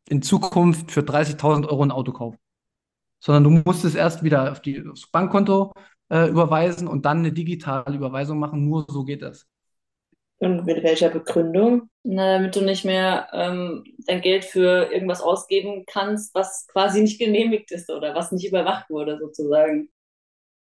in 0.08 0.22
Zukunft 0.22 0.92
für 0.92 1.02
30.000 1.02 1.68
Euro 1.68 1.84
ein 1.84 1.92
Auto 1.92 2.12
kaufen, 2.12 2.38
sondern 3.20 3.44
du 3.44 3.50
musst 3.66 3.86
es 3.86 3.96
erst 3.96 4.24
wieder 4.24 4.52
auf 4.52 4.62
die, 4.62 4.86
aufs 4.88 5.10
Bankkonto 5.12 5.74
äh, 6.10 6.30
überweisen 6.30 6.88
und 6.88 7.06
dann 7.06 7.20
eine 7.20 7.32
digitale 7.32 7.96
Überweisung 7.96 8.40
machen. 8.40 8.66
Nur 8.66 8.86
so 8.88 9.04
geht 9.04 9.22
das. 9.22 9.48
Und 10.38 10.66
mit 10.66 10.84
welcher 10.84 11.10
Begründung? 11.10 11.90
Na, 12.04 12.38
damit 12.38 12.56
du 12.56 12.62
nicht 12.62 12.84
mehr 12.86 13.30
ähm, 13.32 13.84
dein 14.06 14.22
Geld 14.22 14.44
für 14.44 14.92
irgendwas 14.92 15.22
ausgeben 15.22 15.86
kannst, 15.88 16.36
was 16.36 16.68
quasi 16.68 17.02
nicht 17.02 17.20
genehmigt 17.20 17.72
ist 17.72 17.90
oder 17.90 18.14
was 18.16 18.32
nicht 18.32 18.48
überwacht 18.48 18.90
wurde, 18.90 19.18
sozusagen. 19.18 19.90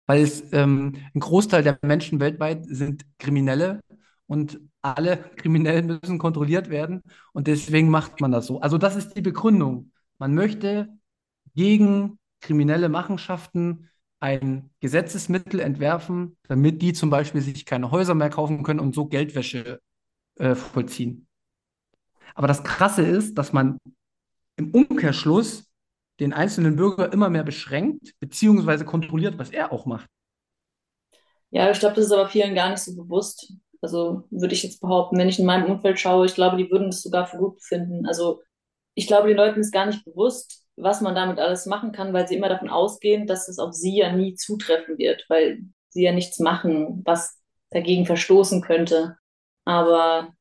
Weil 0.07 0.23
es 0.23 0.51
ähm, 0.53 0.95
ein 1.13 1.19
Großteil 1.19 1.61
der 1.61 1.77
Menschen 1.81 2.19
weltweit 2.19 2.65
sind 2.65 3.05
Kriminelle 3.19 3.81
und 4.27 4.59
alle 4.81 5.17
Kriminellen 5.35 5.99
müssen 6.01 6.19
kontrolliert 6.19 6.69
werden 6.69 7.01
und 7.33 7.47
deswegen 7.47 7.89
macht 7.89 8.21
man 8.21 8.31
das 8.31 8.47
so. 8.47 8.61
Also 8.61 8.77
das 8.77 8.95
ist 8.95 9.15
die 9.17 9.21
Begründung. 9.21 9.91
Man 10.17 10.33
möchte 10.33 10.87
gegen 11.53 12.18
kriminelle 12.41 12.89
Machenschaften 12.89 13.89
ein 14.19 14.69
Gesetzesmittel 14.81 15.59
entwerfen, 15.59 16.37
damit 16.47 16.81
die 16.81 16.93
zum 16.93 17.09
Beispiel 17.09 17.41
sich 17.41 17.65
keine 17.65 17.91
Häuser 17.91 18.15
mehr 18.15 18.29
kaufen 18.29 18.63
können 18.63 18.79
und 18.79 18.93
so 18.93 19.05
Geldwäsche 19.05 19.79
äh, 20.35 20.55
vollziehen. 20.55 21.27
Aber 22.35 22.47
das 22.47 22.63
Krasse 22.63 23.01
ist, 23.01 23.37
dass 23.37 23.53
man 23.53 23.79
im 24.57 24.71
Umkehrschluss 24.71 25.69
den 26.19 26.33
einzelnen 26.33 26.75
Bürger 26.75 27.11
immer 27.13 27.29
mehr 27.29 27.43
beschränkt, 27.43 28.13
beziehungsweise 28.19 28.83
kontrolliert, 28.83 29.37
was 29.37 29.51
er 29.51 29.71
auch 29.71 29.85
macht. 29.85 30.09
Ja, 31.51 31.71
ich 31.71 31.79
glaube, 31.79 31.95
das 31.95 32.05
ist 32.05 32.11
aber 32.11 32.27
vielen 32.27 32.55
gar 32.55 32.69
nicht 32.69 32.83
so 32.83 32.95
bewusst. 32.95 33.53
Also 33.81 34.27
würde 34.29 34.53
ich 34.53 34.63
jetzt 34.63 34.81
behaupten, 34.81 35.17
wenn 35.17 35.29
ich 35.29 35.39
in 35.39 35.45
meinem 35.45 35.71
Umfeld 35.71 35.99
schaue, 35.99 36.25
ich 36.25 36.35
glaube, 36.35 36.57
die 36.57 36.69
würden 36.69 36.91
das 36.91 37.01
sogar 37.01 37.25
für 37.25 37.37
gut 37.37 37.63
finden. 37.63 38.05
Also 38.05 38.41
ich 38.93 39.07
glaube, 39.07 39.29
den 39.29 39.37
Leuten 39.37 39.61
ist 39.61 39.71
gar 39.71 39.85
nicht 39.85 40.03
bewusst, 40.03 40.65
was 40.79 41.01
man 41.01 41.15
damit 41.15 41.39
alles 41.39 41.65
machen 41.65 41.91
kann, 41.91 42.13
weil 42.13 42.27
sie 42.27 42.35
immer 42.35 42.49
davon 42.49 42.69
ausgehen, 42.69 43.27
dass 43.27 43.47
es 43.47 43.59
auf 43.59 43.73
sie 43.73 43.97
ja 43.97 44.11
nie 44.11 44.35
zutreffen 44.35 44.97
wird, 44.97 45.25
weil 45.29 45.59
sie 45.89 46.03
ja 46.03 46.11
nichts 46.11 46.39
machen, 46.39 47.01
was 47.05 47.37
dagegen 47.69 48.05
verstoßen 48.05 48.61
könnte. 48.61 49.17
Aber 49.65 50.33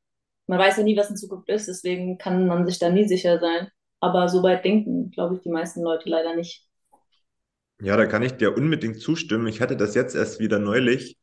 man 0.47 0.59
weiß 0.59 0.79
ja 0.79 0.83
nie, 0.83 0.97
was 0.97 1.11
in 1.11 1.17
Zukunft 1.17 1.49
ist, 1.49 1.69
deswegen 1.69 2.19
kann 2.19 2.47
man 2.47 2.67
sich 2.67 2.79
da 2.79 2.91
nie 2.91 3.07
sicher 3.07 3.39
sein. 3.39 3.69
Aber 4.01 4.29
so 4.29 4.43
weit 4.43 4.65
denken, 4.65 5.11
glaube 5.11 5.37
ich, 5.37 5.43
die 5.43 5.51
meisten 5.51 5.83
Leute 5.83 6.09
leider 6.09 6.35
nicht. 6.35 6.67
Ja, 7.81 7.97
da 7.97 8.07
kann 8.07 8.23
ich 8.23 8.33
dir 8.33 8.57
unbedingt 8.57 9.01
zustimmen. 9.01 9.47
Ich 9.47 9.61
hatte 9.61 9.77
das 9.77 9.95
jetzt 9.95 10.15
erst 10.15 10.41
wieder 10.41 10.59
neulich, 10.59 11.19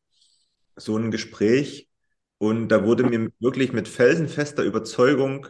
so 0.75 0.98
ein 0.98 1.12
Gespräch, 1.12 1.89
und 2.38 2.69
da 2.69 2.86
wurde 2.86 3.03
mir 3.03 3.31
wirklich 3.39 3.74
mit 3.74 3.88
felsenfester 3.88 4.63
Überzeugung 4.63 5.48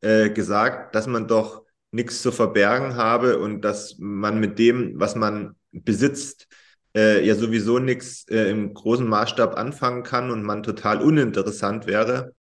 äh, 0.00 0.30
gesagt, 0.30 0.94
dass 0.94 1.06
man 1.06 1.28
doch 1.28 1.65
nichts 1.90 2.22
zu 2.22 2.32
verbergen 2.32 2.96
habe 2.96 3.38
und 3.38 3.62
dass 3.62 3.96
man 3.98 4.40
mit 4.40 4.58
dem, 4.58 4.98
was 4.98 5.14
man 5.14 5.56
besitzt, 5.72 6.48
äh, 6.94 7.24
ja 7.24 7.34
sowieso 7.34 7.78
nichts 7.78 8.26
äh, 8.28 8.50
im 8.50 8.74
großen 8.74 9.06
Maßstab 9.06 9.56
anfangen 9.56 10.02
kann 10.02 10.30
und 10.30 10.42
man 10.42 10.62
total 10.62 11.00
uninteressant 11.02 11.86
wäre. 11.86 12.34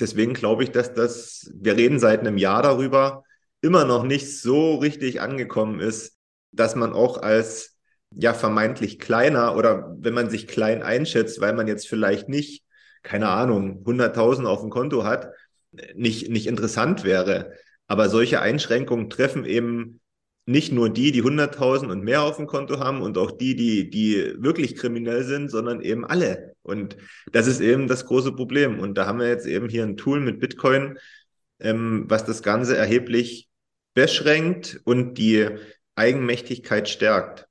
Deswegen 0.00 0.34
glaube 0.34 0.64
ich, 0.64 0.70
dass 0.70 0.94
das, 0.94 1.50
wir 1.54 1.76
reden 1.76 1.98
seit 1.98 2.20
einem 2.20 2.38
Jahr 2.38 2.62
darüber, 2.62 3.24
immer 3.60 3.84
noch 3.84 4.04
nicht 4.04 4.40
so 4.40 4.76
richtig 4.76 5.20
angekommen 5.20 5.80
ist, 5.80 6.16
dass 6.50 6.74
man 6.74 6.92
auch 6.92 7.18
als 7.18 7.76
ja 8.14 8.34
vermeintlich 8.34 8.98
kleiner 8.98 9.56
oder 9.56 9.94
wenn 9.98 10.14
man 10.14 10.28
sich 10.28 10.46
klein 10.48 10.82
einschätzt, 10.82 11.40
weil 11.40 11.54
man 11.54 11.68
jetzt 11.68 11.88
vielleicht 11.88 12.28
nicht, 12.28 12.64
keine 13.02 13.28
Ahnung, 13.28 13.84
100.000 13.84 14.46
auf 14.46 14.60
dem 14.60 14.70
Konto 14.70 15.04
hat, 15.04 15.32
nicht, 15.94 16.28
nicht 16.28 16.46
interessant 16.46 17.04
wäre. 17.04 17.52
Aber 17.86 18.08
solche 18.08 18.40
Einschränkungen 18.40 19.10
treffen 19.10 19.44
eben 19.44 20.00
nicht 20.44 20.72
nur 20.72 20.90
die, 20.90 21.12
die 21.12 21.22
100.000 21.22 21.90
und 21.90 22.02
mehr 22.02 22.22
auf 22.22 22.36
dem 22.36 22.46
Konto 22.46 22.80
haben 22.80 23.00
und 23.00 23.16
auch 23.16 23.30
die, 23.30 23.54
die, 23.54 23.90
die 23.90 24.34
wirklich 24.38 24.74
kriminell 24.74 25.24
sind, 25.24 25.50
sondern 25.50 25.80
eben 25.80 26.04
alle. 26.04 26.54
Und 26.62 26.96
das 27.30 27.46
ist 27.46 27.60
eben 27.60 27.86
das 27.86 28.06
große 28.06 28.32
Problem. 28.32 28.80
Und 28.80 28.94
da 28.98 29.06
haben 29.06 29.20
wir 29.20 29.28
jetzt 29.28 29.46
eben 29.46 29.68
hier 29.68 29.84
ein 29.84 29.96
Tool 29.96 30.20
mit 30.20 30.40
Bitcoin, 30.40 30.98
ähm, 31.60 32.06
was 32.08 32.24
das 32.24 32.42
Ganze 32.42 32.76
erheblich 32.76 33.48
beschränkt 33.94 34.80
und 34.84 35.14
die 35.14 35.48
Eigenmächtigkeit 35.94 36.88
stärkt. 36.88 37.46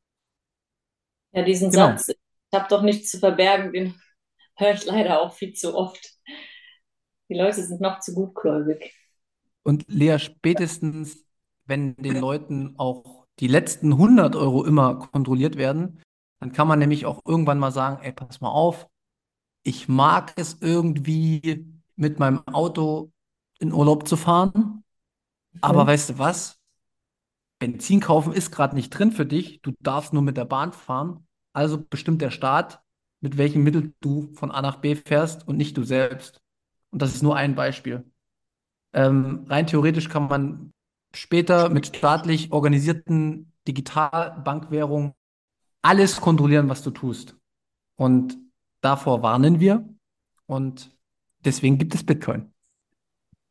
Ja, 1.32 1.44
diesen 1.44 1.72
genau. 1.72 1.88
Satz, 1.88 2.10
ich 2.10 2.18
habe 2.54 2.68
doch 2.70 2.82
nichts 2.82 3.12
zu 3.12 3.20
verbergen, 3.20 3.72
den 3.72 4.02
höre 4.58 4.74
ich 4.74 4.86
leider 4.86 5.22
auch 5.22 5.34
viel 5.34 5.54
zu 5.54 5.76
oft. 5.76 6.14
Die 7.30 7.36
Leute 7.36 7.64
sind 7.64 7.80
noch 7.80 8.00
zu 8.02 8.14
gutgläubig. 8.14 8.94
Und 9.64 9.86
Lea, 9.88 10.18
spätestens, 10.20 11.26
wenn 11.66 11.96
den 11.96 12.20
Leuten 12.20 12.76
auch 12.78 13.26
die 13.40 13.48
letzten 13.48 13.94
100 13.94 14.36
Euro 14.36 14.66
immer 14.66 14.96
kontrolliert 14.96 15.58
werden, 15.58 16.02
dann 16.40 16.52
kann 16.52 16.68
man 16.68 16.80
nämlich 16.80 17.06
auch 17.06 17.22
irgendwann 17.26 17.60
mal 17.60 17.72
sagen, 17.72 18.02
ey, 18.04 18.12
pass 18.12 18.42
mal 18.42 18.50
auf, 18.50 18.88
ich 19.64 19.88
mag 19.88 20.34
es 20.38 20.58
irgendwie 20.60 21.66
mit 21.96 22.20
meinem 22.20 22.46
Auto 22.48 23.12
in 23.60 23.74
Urlaub 23.74 24.08
zu 24.08 24.18
fahren, 24.18 24.84
aber 25.62 25.86
weißt 25.86 26.12
du 26.12 26.18
was? 26.18 26.58
Benzin 27.60 28.00
kaufen 28.00 28.34
ist 28.34 28.52
gerade 28.52 28.76
nicht 28.76 28.90
drin 28.90 29.12
für 29.12 29.26
dich, 29.26 29.62
du 29.62 29.72
darfst 29.80 30.14
nur 30.14 30.24
mit 30.24 30.36
der 30.36 30.46
Bahn 30.46 30.74
fahren, 30.74 31.28
also 31.54 31.80
bestimmt 31.80 32.22
der 32.22 32.32
Staat, 32.32 32.82
mit 33.20 33.38
welchem 33.38 33.62
Mittel 33.64 33.94
du 34.00 34.34
von 34.34 34.50
A 34.50 34.64
nach 34.64 34.78
B 34.78 34.96
fährst 34.96 35.48
und 35.48 35.58
nicht 35.58 35.78
du 35.78 35.84
selbst. 35.84 36.42
Und 36.90 37.04
das 37.04 37.14
ist 37.14 37.22
nur 37.22 37.36
ein 37.36 37.54
Beispiel. 37.54 38.11
Ähm, 38.94 39.46
rein 39.48 39.68
theoretisch 39.68 40.10
kann 40.10 40.28
man 40.28 40.72
später 41.14 41.70
mit 41.70 41.88
staatlich 41.88 42.52
organisierten 42.52 43.52
Digitalbankwährungen 43.68 45.14
alles 45.82 46.22
kontrollieren, 46.22 46.70
was 46.70 46.84
du 46.84 46.92
tust. 46.92 47.36
Und 47.96 48.38
davor 48.82 49.22
warnen 49.22 49.60
wir. 49.60 49.88
Und 50.46 50.96
deswegen 51.44 51.78
gibt 51.78 51.96
es 51.96 52.06
Bitcoin. 52.06 52.52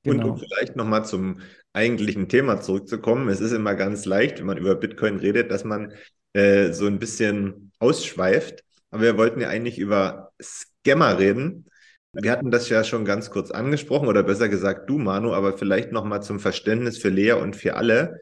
Genau. 0.03 0.25
Und 0.25 0.31
um 0.31 0.39
vielleicht 0.39 0.77
nochmal 0.77 1.05
zum 1.05 1.41
eigentlichen 1.73 2.29
Thema 2.29 2.61
zurückzukommen. 2.61 3.29
Es 3.29 3.41
ist 3.41 3.53
immer 3.53 3.75
ganz 3.75 4.05
leicht, 4.05 4.39
wenn 4.39 4.47
man 4.47 4.59
über 4.59 4.75
Bitcoin 4.75 5.17
redet, 5.17 5.51
dass 5.51 5.65
man 5.65 5.93
äh, 6.33 6.73
so 6.73 6.87
ein 6.87 6.99
bisschen 6.99 7.73
ausschweift. 7.79 8.65
Aber 8.91 9.03
wir 9.03 9.17
wollten 9.17 9.41
ja 9.41 9.49
eigentlich 9.49 9.79
über 9.79 10.33
Scammer 10.43 11.19
reden. 11.19 11.70
Wir 12.13 12.33
hatten 12.33 12.51
das 12.51 12.69
ja 12.69 12.83
schon 12.83 13.05
ganz 13.05 13.31
kurz 13.31 13.51
angesprochen, 13.51 14.09
oder 14.09 14.23
besser 14.23 14.49
gesagt 14.49 14.91
du, 14.91 14.99
Manu, 14.99 15.33
aber 15.33 15.57
vielleicht 15.57 15.93
nochmal 15.93 16.23
zum 16.23 16.41
Verständnis 16.41 16.99
für 16.99 17.09
Lea 17.09 17.33
und 17.33 17.55
für 17.55 17.77
alle. 17.77 18.21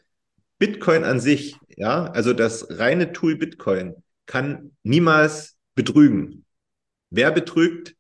Bitcoin 0.59 1.05
an 1.05 1.21
sich, 1.21 1.57
ja, 1.77 2.05
also 2.07 2.33
das 2.33 2.67
reine 2.79 3.13
Tool 3.13 3.37
Bitcoin 3.37 3.95
kann 4.27 4.73
niemals 4.83 5.57
betrügen. 5.75 6.45
Wer 7.11 7.31
betrügt, 7.31 7.95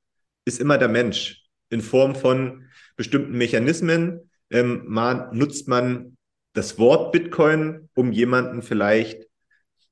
ist 0.44 0.60
immer 0.60 0.76
der 0.76 0.88
Mensch 0.88 1.44
in 1.70 1.80
Form 1.80 2.14
von 2.14 2.64
bestimmten 2.96 3.38
Mechanismen. 3.38 4.30
Ähm, 4.50 4.82
man, 4.86 5.36
nutzt 5.36 5.68
man 5.68 6.16
das 6.52 6.78
Wort 6.78 7.12
Bitcoin, 7.12 7.88
um 7.94 8.12
jemanden 8.12 8.62
vielleicht 8.62 9.26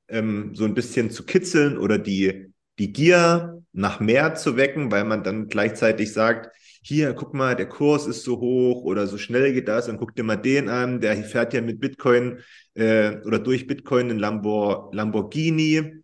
ähm, 0.09 0.53
so 0.53 0.65
ein 0.65 0.73
bisschen 0.73 1.09
zu 1.09 1.25
kitzeln 1.25 1.77
oder 1.77 1.97
die, 1.97 2.53
die 2.77 2.93
Gier 2.93 3.56
nach 3.77 3.99
mehr 3.99 4.33
zu 4.33 4.57
wecken, 4.57 4.91
weil 4.91 5.05
man 5.05 5.23
dann 5.23 5.49
gleichzeitig 5.49 6.11
sagt, 6.11 6.49
hier, 6.81 7.13
guck 7.13 7.33
mal, 7.35 7.55
der 7.55 7.69
Kurs 7.69 8.07
ist 8.07 8.23
so 8.23 8.39
hoch 8.39 8.83
oder 8.83 9.05
so 9.05 9.17
schnell 9.19 9.53
geht 9.53 9.67
das 9.67 9.87
und 9.87 9.97
guck 9.97 10.15
dir 10.15 10.23
mal 10.23 10.35
den 10.35 10.67
an, 10.67 10.99
der 10.99 11.15
fährt 11.17 11.53
ja 11.53 11.61
mit 11.61 11.79
Bitcoin 11.79 12.39
äh, 12.73 13.17
oder 13.23 13.37
durch 13.39 13.67
Bitcoin 13.67 14.09
in 14.09 14.19
Lambor 14.19 14.89
Lamborghini. 14.93 16.03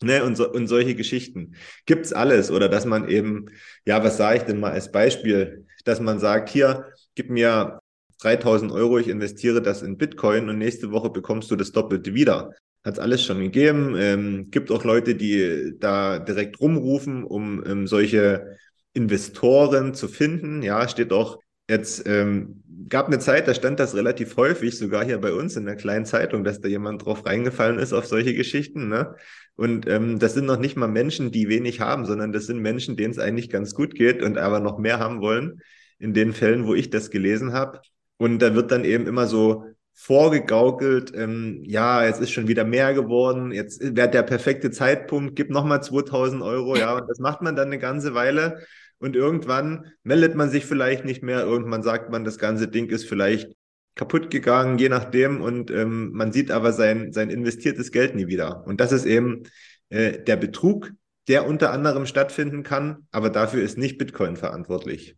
Ne, 0.00 0.22
und, 0.22 0.36
so, 0.36 0.48
und 0.52 0.68
solche 0.68 0.94
Geschichten. 0.94 1.56
Gibt's 1.84 2.12
alles. 2.12 2.52
Oder 2.52 2.68
dass 2.68 2.84
man 2.84 3.08
eben, 3.08 3.46
ja, 3.84 4.04
was 4.04 4.16
sage 4.16 4.38
ich 4.38 4.42
denn 4.44 4.60
mal 4.60 4.70
als 4.70 4.92
Beispiel, 4.92 5.66
dass 5.84 6.00
man 6.00 6.20
sagt, 6.20 6.50
hier, 6.50 6.92
gib 7.16 7.30
mir 7.30 7.80
3000 8.20 8.70
Euro, 8.70 8.98
ich 8.98 9.08
investiere 9.08 9.60
das 9.60 9.82
in 9.82 9.98
Bitcoin 9.98 10.48
und 10.48 10.58
nächste 10.58 10.92
Woche 10.92 11.10
bekommst 11.10 11.50
du 11.50 11.56
das 11.56 11.72
Doppelte 11.72 12.14
wieder 12.14 12.52
hat 12.88 12.94
es 12.94 13.00
alles 13.00 13.24
schon 13.24 13.40
gegeben. 13.40 13.94
Ähm, 13.96 14.50
gibt 14.50 14.72
auch 14.72 14.84
Leute, 14.84 15.14
die 15.14 15.74
da 15.78 16.18
direkt 16.18 16.60
rumrufen, 16.60 17.22
um 17.22 17.62
ähm, 17.64 17.86
solche 17.86 18.56
Investoren 18.94 19.94
zu 19.94 20.08
finden. 20.08 20.62
Ja, 20.62 20.88
steht 20.88 21.12
auch 21.12 21.38
jetzt, 21.68 22.08
ähm, 22.08 22.62
gab 22.88 23.06
eine 23.06 23.18
Zeit, 23.18 23.46
da 23.46 23.54
stand 23.54 23.78
das 23.78 23.94
relativ 23.94 24.36
häufig, 24.36 24.76
sogar 24.78 25.04
hier 25.04 25.18
bei 25.18 25.32
uns 25.32 25.54
in 25.56 25.66
der 25.66 25.76
kleinen 25.76 26.06
Zeitung, 26.06 26.42
dass 26.42 26.60
da 26.60 26.68
jemand 26.68 27.04
drauf 27.04 27.26
reingefallen 27.26 27.78
ist 27.78 27.92
auf 27.92 28.06
solche 28.06 28.34
Geschichten. 28.34 28.88
Ne? 28.88 29.14
Und 29.54 29.86
ähm, 29.86 30.18
das 30.18 30.34
sind 30.34 30.46
noch 30.46 30.58
nicht 30.58 30.76
mal 30.76 30.88
Menschen, 30.88 31.30
die 31.30 31.48
wenig 31.48 31.80
haben, 31.80 32.06
sondern 32.06 32.32
das 32.32 32.46
sind 32.46 32.60
Menschen, 32.60 32.96
denen 32.96 33.10
es 33.10 33.18
eigentlich 33.18 33.50
ganz 33.50 33.74
gut 33.74 33.94
geht 33.94 34.22
und 34.22 34.38
aber 34.38 34.60
noch 34.60 34.78
mehr 34.78 34.98
haben 34.98 35.20
wollen. 35.20 35.60
In 36.00 36.14
den 36.14 36.32
Fällen, 36.32 36.64
wo 36.64 36.74
ich 36.74 36.90
das 36.90 37.10
gelesen 37.10 37.52
habe. 37.52 37.80
Und 38.18 38.38
da 38.38 38.54
wird 38.54 38.70
dann 38.70 38.84
eben 38.84 39.08
immer 39.08 39.26
so 39.26 39.64
vorgegaukelt, 40.00 41.12
ähm, 41.16 41.60
ja, 41.64 42.04
jetzt 42.04 42.20
ist 42.20 42.30
schon 42.30 42.46
wieder 42.46 42.64
mehr 42.64 42.94
geworden, 42.94 43.50
jetzt 43.50 43.82
wäre 43.96 44.08
der 44.08 44.22
perfekte 44.22 44.70
Zeitpunkt, 44.70 45.34
gib 45.34 45.50
nochmal 45.50 45.82
2000 45.82 46.40
Euro, 46.40 46.76
ja, 46.76 46.96
und 46.96 47.08
das 47.08 47.18
macht 47.18 47.42
man 47.42 47.56
dann 47.56 47.66
eine 47.66 47.80
ganze 47.80 48.14
Weile 48.14 48.60
und 49.00 49.16
irgendwann 49.16 49.86
meldet 50.04 50.36
man 50.36 50.50
sich 50.50 50.66
vielleicht 50.66 51.04
nicht 51.04 51.24
mehr, 51.24 51.40
irgendwann 51.40 51.82
sagt 51.82 52.10
man, 52.10 52.24
das 52.24 52.38
ganze 52.38 52.68
Ding 52.68 52.88
ist 52.90 53.08
vielleicht 53.08 53.50
kaputt 53.96 54.30
gegangen, 54.30 54.78
je 54.78 54.88
nachdem, 54.88 55.42
und 55.42 55.72
ähm, 55.72 56.12
man 56.12 56.30
sieht 56.30 56.52
aber 56.52 56.72
sein, 56.72 57.12
sein 57.12 57.28
investiertes 57.28 57.90
Geld 57.90 58.14
nie 58.14 58.28
wieder. 58.28 58.64
Und 58.68 58.80
das 58.80 58.92
ist 58.92 59.04
eben 59.04 59.42
äh, 59.88 60.22
der 60.22 60.36
Betrug, 60.36 60.92
der 61.26 61.44
unter 61.44 61.72
anderem 61.72 62.06
stattfinden 62.06 62.62
kann, 62.62 63.08
aber 63.10 63.30
dafür 63.30 63.64
ist 63.64 63.76
nicht 63.76 63.98
Bitcoin 63.98 64.36
verantwortlich. 64.36 65.16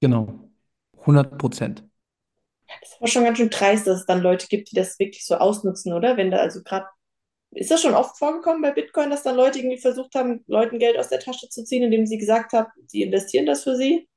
Genau, 0.00 0.50
100 0.98 1.38
Prozent. 1.38 1.84
Das 2.80 2.90
ist 2.90 2.96
aber 2.98 3.06
schon 3.08 3.24
ganz 3.24 3.38
schön 3.38 3.50
dreist, 3.50 3.86
dass 3.86 4.00
es 4.00 4.06
dann 4.06 4.22
Leute 4.22 4.46
gibt, 4.48 4.70
die 4.70 4.74
das 4.74 4.98
wirklich 4.98 5.26
so 5.26 5.36
ausnutzen, 5.36 5.92
oder? 5.92 6.16
Wenn 6.16 6.30
da 6.30 6.38
also 6.38 6.62
gerade, 6.62 6.86
ist 7.50 7.70
das 7.70 7.82
schon 7.82 7.94
oft 7.94 8.18
vorgekommen 8.18 8.62
bei 8.62 8.72
Bitcoin, 8.72 9.10
dass 9.10 9.22
dann 9.22 9.36
Leute 9.36 9.58
irgendwie 9.58 9.78
versucht 9.78 10.14
haben, 10.14 10.42
Leuten 10.46 10.78
Geld 10.78 10.98
aus 10.98 11.08
der 11.08 11.20
Tasche 11.20 11.48
zu 11.48 11.64
ziehen, 11.64 11.82
indem 11.82 12.06
sie 12.06 12.18
gesagt 12.18 12.52
haben, 12.52 12.68
sie 12.86 13.02
investieren 13.02 13.46
das 13.46 13.64
für 13.64 13.76
sie? 13.76 14.08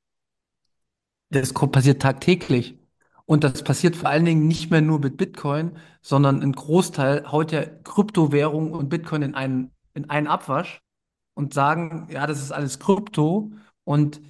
Das 1.30 1.52
passiert 1.52 2.02
tagtäglich. 2.02 2.78
Und 3.26 3.42
das 3.42 3.64
passiert 3.64 3.96
vor 3.96 4.08
allen 4.08 4.24
Dingen 4.24 4.46
nicht 4.46 4.70
mehr 4.70 4.80
nur 4.80 5.00
mit 5.00 5.16
Bitcoin, 5.16 5.78
sondern 6.00 6.42
ein 6.42 6.52
Großteil 6.52 7.30
haut 7.30 7.50
ja 7.50 7.66
Kryptowährung 7.66 8.72
und 8.72 8.88
Bitcoin 8.88 9.22
in 9.22 9.34
einen, 9.34 9.72
in 9.94 10.08
einen 10.08 10.28
Abwasch 10.28 10.80
und 11.34 11.52
sagen, 11.52 12.08
ja, 12.10 12.26
das 12.28 12.40
ist 12.40 12.52
alles 12.52 12.78
Krypto. 12.78 13.50
Und 13.82 14.20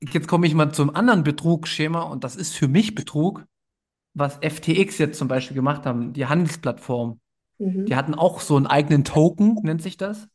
jetzt 0.00 0.28
komme 0.28 0.46
ich 0.46 0.54
mal 0.54 0.72
zum 0.72 0.94
anderen 0.94 1.24
Betrugsschema 1.24 2.02
und 2.02 2.22
das 2.22 2.36
ist 2.36 2.54
für 2.54 2.68
mich 2.68 2.94
Betrug, 2.94 3.44
was 4.14 4.38
FTX 4.42 4.98
jetzt 4.98 5.18
zum 5.18 5.28
Beispiel 5.28 5.54
gemacht 5.54 5.86
haben, 5.86 6.12
die 6.12 6.26
Handelsplattform. 6.26 7.20
Mhm. 7.58 7.86
Die 7.86 7.96
hatten 7.96 8.14
auch 8.14 8.40
so 8.40 8.56
einen 8.56 8.66
eigenen 8.66 9.04
Token, 9.04 9.54
nennt 9.62 9.82
sich 9.82 9.96
das. 9.96 10.28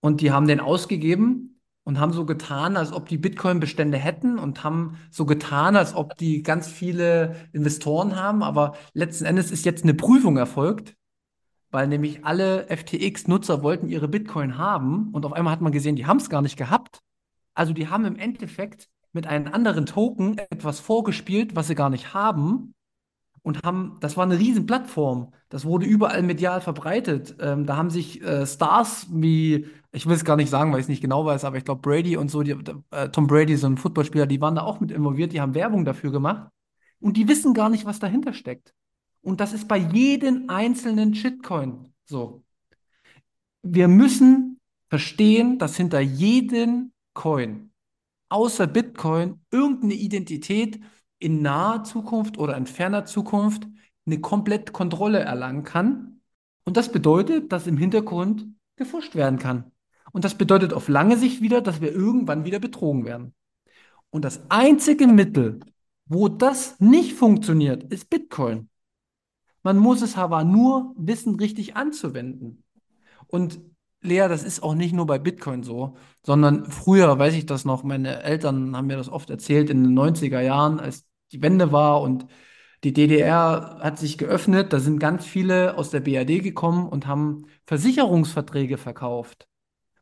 Und 0.00 0.20
die 0.20 0.30
haben 0.30 0.46
den 0.46 0.60
ausgegeben 0.60 1.60
und 1.84 1.98
haben 1.98 2.12
so 2.12 2.24
getan, 2.26 2.76
als 2.76 2.92
ob 2.92 3.08
die 3.08 3.18
Bitcoin-Bestände 3.18 3.98
hätten 3.98 4.38
und 4.38 4.62
haben 4.62 4.98
so 5.10 5.26
getan, 5.26 5.76
als 5.76 5.94
ob 5.94 6.16
die 6.16 6.42
ganz 6.42 6.68
viele 6.68 7.36
Investoren 7.52 8.16
haben. 8.16 8.42
Aber 8.42 8.76
letzten 8.94 9.24
Endes 9.24 9.50
ist 9.50 9.64
jetzt 9.64 9.82
eine 9.82 9.94
Prüfung 9.94 10.36
erfolgt, 10.36 10.94
weil 11.70 11.88
nämlich 11.88 12.24
alle 12.24 12.66
FTX-Nutzer 12.68 13.62
wollten 13.62 13.88
ihre 13.88 14.08
Bitcoin 14.08 14.58
haben 14.58 15.10
und 15.12 15.24
auf 15.24 15.32
einmal 15.32 15.52
hat 15.52 15.60
man 15.60 15.72
gesehen, 15.72 15.96
die 15.96 16.06
haben 16.06 16.18
es 16.18 16.30
gar 16.30 16.42
nicht 16.42 16.56
gehabt. 16.56 17.00
Also 17.54 17.72
die 17.72 17.88
haben 17.88 18.04
im 18.04 18.16
Endeffekt 18.16 18.88
mit 19.12 19.26
einem 19.26 19.52
anderen 19.52 19.86
Token 19.86 20.38
etwas 20.38 20.80
vorgespielt, 20.80 21.56
was 21.56 21.66
sie 21.66 21.74
gar 21.74 21.90
nicht 21.90 22.14
haben 22.14 22.74
und 23.42 23.64
haben, 23.64 23.96
das 24.00 24.16
war 24.16 24.24
eine 24.24 24.38
riesen 24.38 24.66
Plattform. 24.66 25.32
Das 25.48 25.64
wurde 25.64 25.86
überall 25.86 26.22
medial 26.22 26.60
verbreitet. 26.60 27.36
Ähm, 27.40 27.66
da 27.66 27.76
haben 27.76 27.90
sich 27.90 28.22
äh, 28.22 28.46
Stars 28.46 29.08
wie, 29.10 29.66
ich 29.90 30.06
will 30.06 30.14
es 30.14 30.24
gar 30.24 30.36
nicht 30.36 30.50
sagen, 30.50 30.72
weil 30.72 30.78
ich 30.78 30.84
es 30.84 30.88
nicht 30.88 31.02
genau 31.02 31.26
weiß, 31.26 31.44
aber 31.44 31.56
ich 31.58 31.64
glaube 31.64 31.80
Brady 31.82 32.16
und 32.16 32.30
so, 32.30 32.42
die, 32.42 32.56
äh, 32.90 33.08
Tom 33.10 33.26
Brady, 33.26 33.56
so 33.56 33.66
ein 33.66 33.76
Footballspieler, 33.76 34.26
die 34.26 34.40
waren 34.40 34.54
da 34.54 34.62
auch 34.62 34.80
mit 34.80 34.92
involviert, 34.92 35.32
die 35.32 35.40
haben 35.40 35.54
Werbung 35.54 35.84
dafür 35.84 36.12
gemacht 36.12 36.50
und 37.00 37.16
die 37.16 37.26
wissen 37.28 37.52
gar 37.52 37.68
nicht, 37.68 37.84
was 37.84 37.98
dahinter 37.98 38.32
steckt. 38.32 38.74
Und 39.22 39.40
das 39.40 39.52
ist 39.52 39.68
bei 39.68 39.76
jedem 39.76 40.48
einzelnen 40.48 41.14
Shitcoin 41.14 41.92
so. 42.04 42.44
Wir 43.62 43.88
müssen 43.88 44.60
verstehen, 44.88 45.58
dass 45.58 45.76
hinter 45.76 46.00
jedem 46.00 46.92
Coin, 47.14 47.72
außer 48.28 48.66
Bitcoin, 48.66 49.40
irgendeine 49.50 49.94
Identität 49.94 50.80
in 51.22 51.42
naher 51.42 51.84
Zukunft 51.84 52.38
oder 52.38 52.56
in 52.56 52.66
ferner 52.66 53.04
Zukunft 53.04 53.66
eine 54.06 54.20
komplett 54.20 54.72
Kontrolle 54.72 55.20
erlangen 55.20 55.62
kann. 55.62 56.20
Und 56.64 56.76
das 56.76 56.90
bedeutet, 56.90 57.52
dass 57.52 57.66
im 57.66 57.76
Hintergrund 57.76 58.46
gefuscht 58.76 59.14
werden 59.14 59.38
kann. 59.38 59.70
Und 60.12 60.24
das 60.24 60.36
bedeutet 60.36 60.72
auf 60.72 60.88
lange 60.88 61.16
Sicht 61.16 61.40
wieder, 61.40 61.60
dass 61.60 61.80
wir 61.80 61.92
irgendwann 61.92 62.44
wieder 62.44 62.58
betrogen 62.58 63.04
werden. 63.04 63.34
Und 64.10 64.24
das 64.24 64.42
einzige 64.50 65.06
Mittel, 65.06 65.60
wo 66.06 66.28
das 66.28 66.78
nicht 66.80 67.14
funktioniert, 67.14 67.84
ist 67.84 68.10
Bitcoin. 68.10 68.68
Man 69.62 69.78
muss 69.78 70.02
es 70.02 70.16
aber 70.16 70.44
nur 70.44 70.92
wissen, 70.96 71.36
richtig 71.36 71.76
anzuwenden. 71.76 72.64
Und 73.28 73.60
Lea, 74.02 74.26
das 74.28 74.42
ist 74.42 74.62
auch 74.62 74.74
nicht 74.74 74.92
nur 74.92 75.06
bei 75.06 75.18
Bitcoin 75.18 75.62
so, 75.62 75.96
sondern 76.26 76.70
früher 76.70 77.18
weiß 77.18 77.34
ich 77.34 77.46
das 77.46 77.64
noch, 77.64 77.84
meine 77.84 78.22
Eltern 78.22 78.76
haben 78.76 78.88
mir 78.88 78.96
das 78.96 79.08
oft 79.08 79.30
erzählt 79.30 79.70
in 79.70 79.84
den 79.84 79.96
90er 79.96 80.40
Jahren, 80.40 80.80
als 80.80 81.04
die 81.32 81.42
Wende 81.42 81.72
war 81.72 82.02
und 82.02 82.26
die 82.84 82.92
DDR 82.92 83.78
hat 83.80 83.98
sich 83.98 84.18
geöffnet. 84.18 84.72
Da 84.72 84.80
sind 84.80 84.98
ganz 84.98 85.24
viele 85.24 85.76
aus 85.76 85.90
der 85.90 86.00
BRD 86.00 86.42
gekommen 86.42 86.88
und 86.88 87.06
haben 87.06 87.46
Versicherungsverträge 87.66 88.76
verkauft. 88.76 89.48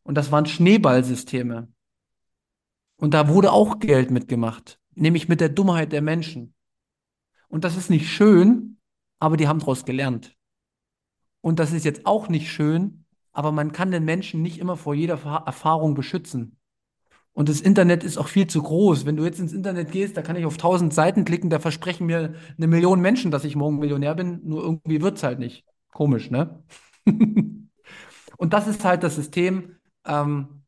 Und 0.02 0.16
das 0.16 0.32
waren 0.32 0.46
Schneeballsysteme. 0.46 1.68
Und 2.96 3.14
da 3.14 3.28
wurde 3.28 3.52
auch 3.52 3.78
Geld 3.78 4.10
mitgemacht, 4.10 4.78
nämlich 4.94 5.28
mit 5.28 5.40
der 5.40 5.48
Dummheit 5.50 5.92
der 5.92 6.02
Menschen. 6.02 6.54
Und 7.48 7.64
das 7.64 7.76
ist 7.76 7.90
nicht 7.90 8.08
schön, 8.08 8.78
aber 9.18 9.36
die 9.36 9.48
haben 9.48 9.60
daraus 9.60 9.84
gelernt. 9.84 10.36
Und 11.40 11.58
das 11.58 11.72
ist 11.72 11.84
jetzt 11.84 12.06
auch 12.06 12.28
nicht 12.28 12.50
schön, 12.50 13.04
aber 13.32 13.52
man 13.52 13.72
kann 13.72 13.90
den 13.90 14.04
Menschen 14.04 14.42
nicht 14.42 14.58
immer 14.58 14.76
vor 14.76 14.94
jeder 14.94 15.14
Erfahrung 15.46 15.94
beschützen. 15.94 16.59
Und 17.32 17.48
das 17.48 17.60
Internet 17.60 18.02
ist 18.04 18.18
auch 18.18 18.28
viel 18.28 18.46
zu 18.46 18.62
groß. 18.62 19.06
Wenn 19.06 19.16
du 19.16 19.24
jetzt 19.24 19.38
ins 19.38 19.52
Internet 19.52 19.92
gehst, 19.92 20.16
da 20.16 20.22
kann 20.22 20.36
ich 20.36 20.44
auf 20.44 20.56
tausend 20.56 20.92
Seiten 20.92 21.24
klicken, 21.24 21.48
da 21.48 21.58
versprechen 21.58 22.06
mir 22.06 22.34
eine 22.56 22.66
Million 22.66 23.00
Menschen, 23.00 23.30
dass 23.30 23.44
ich 23.44 23.56
morgen 23.56 23.78
Millionär 23.78 24.14
bin, 24.14 24.40
nur 24.44 24.62
irgendwie 24.62 25.00
wird 25.00 25.16
es 25.16 25.22
halt 25.22 25.38
nicht. 25.38 25.64
Komisch, 25.92 26.30
ne? 26.30 26.62
Und 28.36 28.52
das 28.52 28.66
ist 28.66 28.84
halt 28.84 29.02
das 29.02 29.16
System, 29.16 29.76
ähm, 30.04 30.62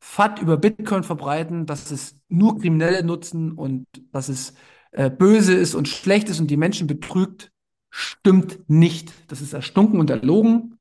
FAT 0.00 0.40
über 0.40 0.56
Bitcoin 0.56 1.02
verbreiten, 1.02 1.66
dass 1.66 1.90
es 1.90 2.16
nur 2.28 2.58
Kriminelle 2.58 3.02
nutzen 3.02 3.52
und 3.52 3.86
dass 4.12 4.28
es 4.28 4.54
äh, 4.92 5.10
böse 5.10 5.54
ist 5.54 5.74
und 5.74 5.88
schlecht 5.88 6.28
ist 6.28 6.38
und 6.38 6.48
die 6.48 6.56
Menschen 6.56 6.86
betrügt, 6.86 7.50
stimmt 7.90 8.60
nicht. 8.68 9.12
Das 9.28 9.40
ist 9.40 9.52
erstunken 9.52 9.98
und 9.98 10.10
erlogen, 10.10 10.78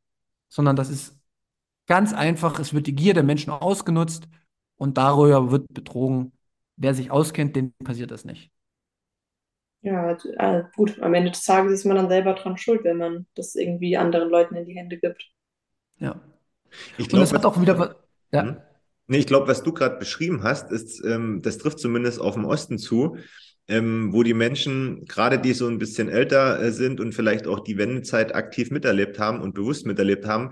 sondern 0.50 0.76
das 0.76 0.90
ist 0.90 1.18
ganz 1.88 2.14
einfach, 2.14 2.60
es 2.60 2.74
wird 2.74 2.86
die 2.88 2.96
Gier 2.96 3.16
der 3.16 3.24
Menschen 3.24 3.52
ausgenutzt 3.52 4.28
und 4.78 4.98
darüber 4.98 5.52
wird 5.52 5.74
betrogen. 5.74 6.34
Wer 6.78 6.94
sich 6.94 7.12
auskennt, 7.12 7.56
dem 7.56 7.74
passiert 7.84 8.12
das 8.12 8.26
nicht. 8.26 8.52
Ja, 9.82 10.18
äh, 10.38 10.64
gut, 10.76 11.00
am 11.02 11.14
Ende 11.14 11.32
des 11.32 11.44
Tages 11.44 11.72
ist 11.72 11.86
man 11.86 11.96
dann 11.96 12.10
selber 12.10 12.34
dran 12.34 12.58
schuld, 12.58 12.84
wenn 12.84 12.98
man 12.98 13.28
das 13.36 13.56
irgendwie 13.56 13.96
anderen 13.98 14.30
Leuten 14.30 14.56
in 14.56 14.66
die 14.66 14.76
Hände 14.76 14.98
gibt. 14.98 15.32
Ja. 16.00 16.22
Ich 16.98 17.06
Und 17.06 17.10
glaube, 17.10 17.24
es 17.24 17.34
hat 17.34 17.46
auch 17.46 17.60
wieder 17.62 17.80
was. 17.80 17.96
Ja. 18.32 18.44
Hm? 18.44 18.58
Nee, 19.08 19.18
ich 19.20 19.28
glaube, 19.28 19.48
was 19.48 19.64
du 19.64 19.72
gerade 19.72 19.98
beschrieben 19.98 20.44
hast, 20.44 20.72
ist, 20.72 21.04
ähm, 21.06 21.42
das 21.44 21.58
trifft 21.60 21.80
zumindest 21.80 22.20
auf 22.20 22.34
dem 22.34 22.46
Osten 22.46 22.78
zu, 22.80 23.18
ähm, 23.68 24.14
wo 24.14 24.24
die 24.24 24.34
Menschen, 24.34 25.06
gerade 25.06 25.40
die 25.40 25.54
so 25.54 25.68
ein 25.68 25.78
bisschen 25.78 26.10
älter 26.10 26.60
äh, 26.62 26.72
sind 26.72 27.00
und 27.00 27.14
vielleicht 27.14 27.48
auch 27.48 27.60
die 27.60 27.78
Wendezeit 27.78 28.34
aktiv 28.36 28.72
miterlebt 28.72 29.20
haben 29.20 29.42
und 29.42 29.54
bewusst 29.54 29.86
miterlebt 29.86 30.26
haben, 30.26 30.52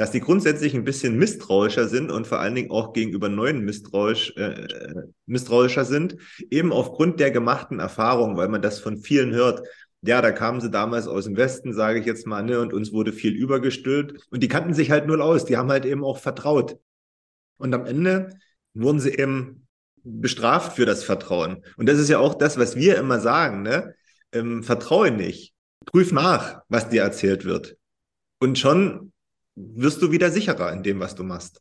dass 0.00 0.10
die 0.10 0.20
grundsätzlich 0.20 0.72
ein 0.72 0.84
bisschen 0.84 1.18
misstrauischer 1.18 1.86
sind 1.86 2.10
und 2.10 2.26
vor 2.26 2.40
allen 2.40 2.54
Dingen 2.54 2.70
auch 2.70 2.94
gegenüber 2.94 3.28
neuen 3.28 3.66
misstrauisch, 3.66 4.34
äh, 4.38 5.04
misstrauischer 5.26 5.84
sind, 5.84 6.16
eben 6.48 6.72
aufgrund 6.72 7.20
der 7.20 7.30
gemachten 7.30 7.80
Erfahrung, 7.80 8.38
weil 8.38 8.48
man 8.48 8.62
das 8.62 8.80
von 8.80 8.96
vielen 8.96 9.34
hört. 9.34 9.60
Ja, 10.00 10.22
da 10.22 10.32
kamen 10.32 10.62
sie 10.62 10.70
damals 10.70 11.06
aus 11.06 11.24
dem 11.24 11.36
Westen, 11.36 11.74
sage 11.74 11.98
ich 11.98 12.06
jetzt 12.06 12.26
mal, 12.26 12.42
ne, 12.42 12.60
und 12.60 12.72
uns 12.72 12.94
wurde 12.94 13.12
viel 13.12 13.34
übergestülpt. 13.34 14.26
Und 14.30 14.42
die 14.42 14.48
kannten 14.48 14.72
sich 14.72 14.90
halt 14.90 15.06
null 15.06 15.20
aus, 15.20 15.44
die 15.44 15.58
haben 15.58 15.70
halt 15.70 15.84
eben 15.84 16.02
auch 16.02 16.16
vertraut. 16.16 16.78
Und 17.58 17.74
am 17.74 17.84
Ende 17.84 18.38
wurden 18.72 19.00
sie 19.00 19.14
eben 19.14 19.66
bestraft 20.02 20.76
für 20.76 20.86
das 20.86 21.04
Vertrauen. 21.04 21.62
Und 21.76 21.90
das 21.90 21.98
ist 21.98 22.08
ja 22.08 22.20
auch 22.20 22.36
das, 22.36 22.56
was 22.56 22.74
wir 22.74 22.96
immer 22.96 23.20
sagen, 23.20 23.60
ne? 23.60 23.94
Ähm, 24.32 24.62
vertraue 24.62 25.10
nicht. 25.10 25.52
Prüf 25.84 26.10
nach, 26.10 26.62
was 26.70 26.88
dir 26.88 27.02
erzählt 27.02 27.44
wird. 27.44 27.76
Und 28.38 28.58
schon 28.58 29.12
wirst 29.54 30.02
du 30.02 30.10
wieder 30.10 30.30
sicherer 30.30 30.72
in 30.72 30.82
dem, 30.82 31.00
was 31.00 31.14
du 31.14 31.22
machst. 31.22 31.60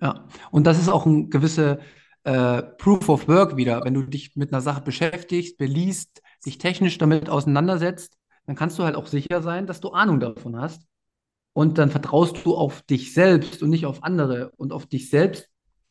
Ja, 0.00 0.26
und 0.50 0.66
das 0.66 0.78
ist 0.78 0.88
auch 0.88 1.06
ein 1.06 1.30
gewisse 1.30 1.80
äh, 2.24 2.62
Proof 2.62 3.08
of 3.08 3.28
Work 3.28 3.56
wieder. 3.56 3.84
Wenn 3.84 3.94
du 3.94 4.02
dich 4.02 4.36
mit 4.36 4.52
einer 4.52 4.60
Sache 4.60 4.82
beschäftigst, 4.82 5.56
beliest, 5.58 6.22
dich 6.44 6.58
technisch 6.58 6.98
damit 6.98 7.30
auseinandersetzt, 7.30 8.18
dann 8.46 8.56
kannst 8.56 8.78
du 8.78 8.84
halt 8.84 8.96
auch 8.96 9.06
sicher 9.06 9.42
sein, 9.42 9.66
dass 9.66 9.80
du 9.80 9.90
Ahnung 9.90 10.20
davon 10.20 10.56
hast. 10.56 10.82
Und 11.52 11.78
dann 11.78 11.90
vertraust 11.90 12.44
du 12.44 12.54
auf 12.54 12.82
dich 12.82 13.14
selbst 13.14 13.62
und 13.62 13.70
nicht 13.70 13.86
auf 13.86 14.02
andere. 14.02 14.50
Und 14.56 14.72
auf 14.72 14.86
dich 14.86 15.08
selbst, 15.08 15.48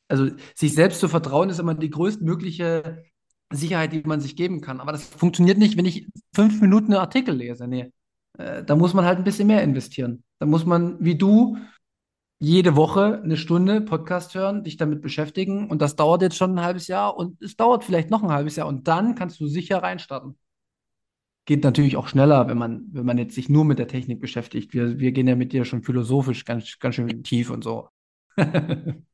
also 0.08 0.30
sich 0.54 0.76
selbst 0.76 1.00
zu 1.00 1.08
vertrauen, 1.08 1.50
ist 1.50 1.60
immer 1.60 1.74
die 1.74 1.90
größtmögliche 1.90 3.04
Sicherheit, 3.52 3.94
die 3.94 4.02
man 4.02 4.22
sich 4.22 4.36
geben 4.36 4.62
kann. 4.62 4.80
Aber 4.80 4.92
das 4.92 5.06
funktioniert 5.06 5.58
nicht, 5.58 5.78
wenn 5.78 5.86
ich 5.86 6.08
fünf 6.36 6.62
Minuten 6.62 6.94
einen 6.94 7.02
Artikel 7.02 7.36
lese. 7.36 7.68
Nee, 7.68 7.92
äh, 8.38 8.64
da 8.64 8.76
muss 8.76 8.94
man 8.94 9.06
halt 9.06 9.18
ein 9.18 9.24
bisschen 9.24 9.48
mehr 9.48 9.64
investieren. 9.64 10.24
Da 10.40 10.46
muss 10.46 10.66
man, 10.66 10.98
wie 11.00 11.16
du, 11.16 11.58
jede 12.40 12.76
Woche 12.76 13.22
eine 13.24 13.38
Stunde 13.38 13.82
Podcast 13.82 14.36
hören, 14.36 14.64
dich 14.64 14.78
damit 14.78 15.02
beschäftigen. 15.02 15.70
Und 15.70 15.82
das 15.82 15.96
dauert 15.96 16.22
jetzt 16.22 16.36
schon 16.36 16.56
ein 16.56 16.64
halbes 16.64 16.88
Jahr 16.88 17.16
und 17.18 17.42
es 17.42 17.56
dauert 17.56 17.84
vielleicht 17.84 18.10
noch 18.10 18.24
ein 18.24 18.32
halbes 18.32 18.56
Jahr. 18.56 18.68
Und 18.68 18.88
dann 18.88 19.16
kannst 19.16 19.40
du 19.40 19.48
sicher 19.48 19.82
reinstarten. 19.82 20.38
Geht 21.46 21.64
natürlich 21.64 21.96
auch 21.96 22.08
schneller, 22.08 22.48
wenn 22.48 22.58
man, 22.58 22.88
wenn 22.92 23.06
man 23.06 23.18
jetzt 23.18 23.36
sich 23.36 23.50
nur 23.50 23.66
mit 23.66 23.80
der 23.80 23.88
Technik 23.88 24.20
beschäftigt. 24.20 24.74
Wir, 24.74 25.00
wir 25.00 25.12
gehen 25.12 25.28
ja 25.28 25.36
mit 25.36 25.54
dir 25.54 25.64
schon 25.64 25.84
philosophisch 25.84 26.44
ganz, 26.44 26.78
ganz 26.80 26.96
schön 26.96 27.24
tief 27.24 27.50
und 27.50 27.64
so. 27.64 27.90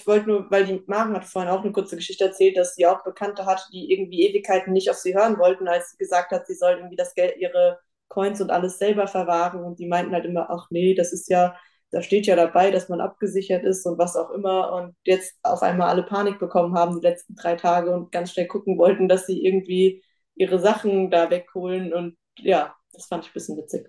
Ich 0.00 0.06
wollte 0.06 0.28
nur, 0.28 0.48
weil 0.48 0.64
die 0.64 0.80
Maren 0.86 1.12
hat 1.12 1.24
vorhin 1.24 1.50
auch 1.50 1.64
eine 1.64 1.72
kurze 1.72 1.96
Geschichte 1.96 2.24
erzählt, 2.24 2.56
dass 2.56 2.76
sie 2.76 2.86
auch 2.86 3.02
Bekannte 3.02 3.46
hatte, 3.46 3.64
die 3.72 3.92
irgendwie 3.92 4.28
Ewigkeiten 4.28 4.72
nicht 4.72 4.88
auf 4.90 4.96
sie 4.96 5.12
hören 5.12 5.38
wollten, 5.38 5.66
als 5.66 5.90
sie 5.90 5.96
gesagt 5.96 6.30
hat, 6.30 6.46
sie 6.46 6.54
soll 6.54 6.74
irgendwie 6.74 6.94
das 6.94 7.16
Geld, 7.16 7.36
ihre 7.36 7.80
Coins 8.08 8.40
und 8.40 8.50
alles 8.50 8.78
selber 8.78 9.06
verwahren. 9.06 9.64
Und 9.64 9.78
die 9.78 9.86
meinten 9.86 10.12
halt 10.12 10.24
immer, 10.24 10.50
ach 10.50 10.68
nee, 10.70 10.94
das 10.94 11.12
ist 11.12 11.28
ja 11.28 11.54
da 11.90 12.02
steht 12.02 12.26
ja 12.26 12.36
dabei, 12.36 12.70
dass 12.70 12.88
man 12.88 13.00
abgesichert 13.00 13.64
ist 13.64 13.86
und 13.86 13.98
was 13.98 14.16
auch 14.16 14.30
immer 14.30 14.72
und 14.72 14.94
jetzt 15.04 15.38
auf 15.42 15.62
einmal 15.62 15.88
alle 15.88 16.02
Panik 16.02 16.38
bekommen 16.38 16.74
haben 16.74 17.00
die 17.00 17.06
letzten 17.06 17.34
drei 17.34 17.56
Tage 17.56 17.90
und 17.90 18.12
ganz 18.12 18.32
schnell 18.32 18.46
gucken 18.46 18.76
wollten, 18.78 19.08
dass 19.08 19.26
sie 19.26 19.44
irgendwie 19.44 20.02
ihre 20.34 20.58
Sachen 20.58 21.10
da 21.10 21.30
wegholen 21.30 21.92
und 21.92 22.16
ja, 22.38 22.74
das 22.92 23.06
fand 23.06 23.24
ich 23.24 23.30
ein 23.30 23.34
bisschen 23.34 23.56
witzig. 23.56 23.88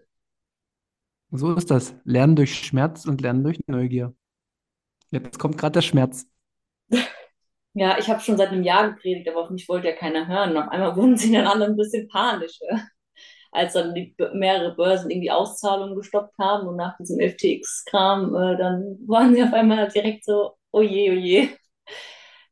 So 1.32 1.54
ist 1.54 1.70
das. 1.70 1.94
Lernen 2.06 2.36
durch 2.36 2.56
Schmerz 2.66 3.06
und 3.06 3.22
Lernen 3.22 3.44
durch 3.44 3.60
Neugier. 3.68 4.16
Jetzt 5.12 5.38
kommt 5.38 5.58
gerade 5.58 5.74
der 5.74 5.82
Schmerz. 5.82 6.28
Ja, 7.76 8.00
ich 8.00 8.10
habe 8.10 8.20
schon 8.20 8.36
seit 8.36 8.50
einem 8.50 8.64
Jahr 8.64 8.92
gepredigt, 8.92 9.30
aber 9.30 9.44
auf 9.44 9.52
mich 9.52 9.70
wollte 9.70 9.88
ja 9.88 9.96
keiner 9.96 10.28
hören. 10.28 10.52
Und 10.52 10.58
auf 10.58 10.70
einmal 10.70 10.96
wurden 10.96 11.16
sie 11.18 11.32
dann 11.32 11.46
alle 11.46 11.66
ein 11.66 11.78
bisschen 11.78 12.08
panischer, 12.10 12.66
als 13.52 13.74
dann 13.74 13.96
die 13.96 14.16
mehrere 14.34 14.76
Börsen 14.76 15.10
irgendwie 15.10 15.32
Auszahlungen 15.32 15.96
gestoppt 15.96 16.38
haben 16.38 16.68
und 16.68 16.76
nach 16.76 16.98
diesem 16.98 17.20
FTX-Kram, 17.20 18.36
äh, 18.36 18.58
dann 18.58 18.98
waren 19.08 19.34
sie 19.34 19.44
auf 19.44 19.54
einmal 19.54 19.88
direkt 19.90 20.26
so, 20.26 20.56
oh 20.72 20.82
je, 20.82 21.48
oh. 21.48 21.56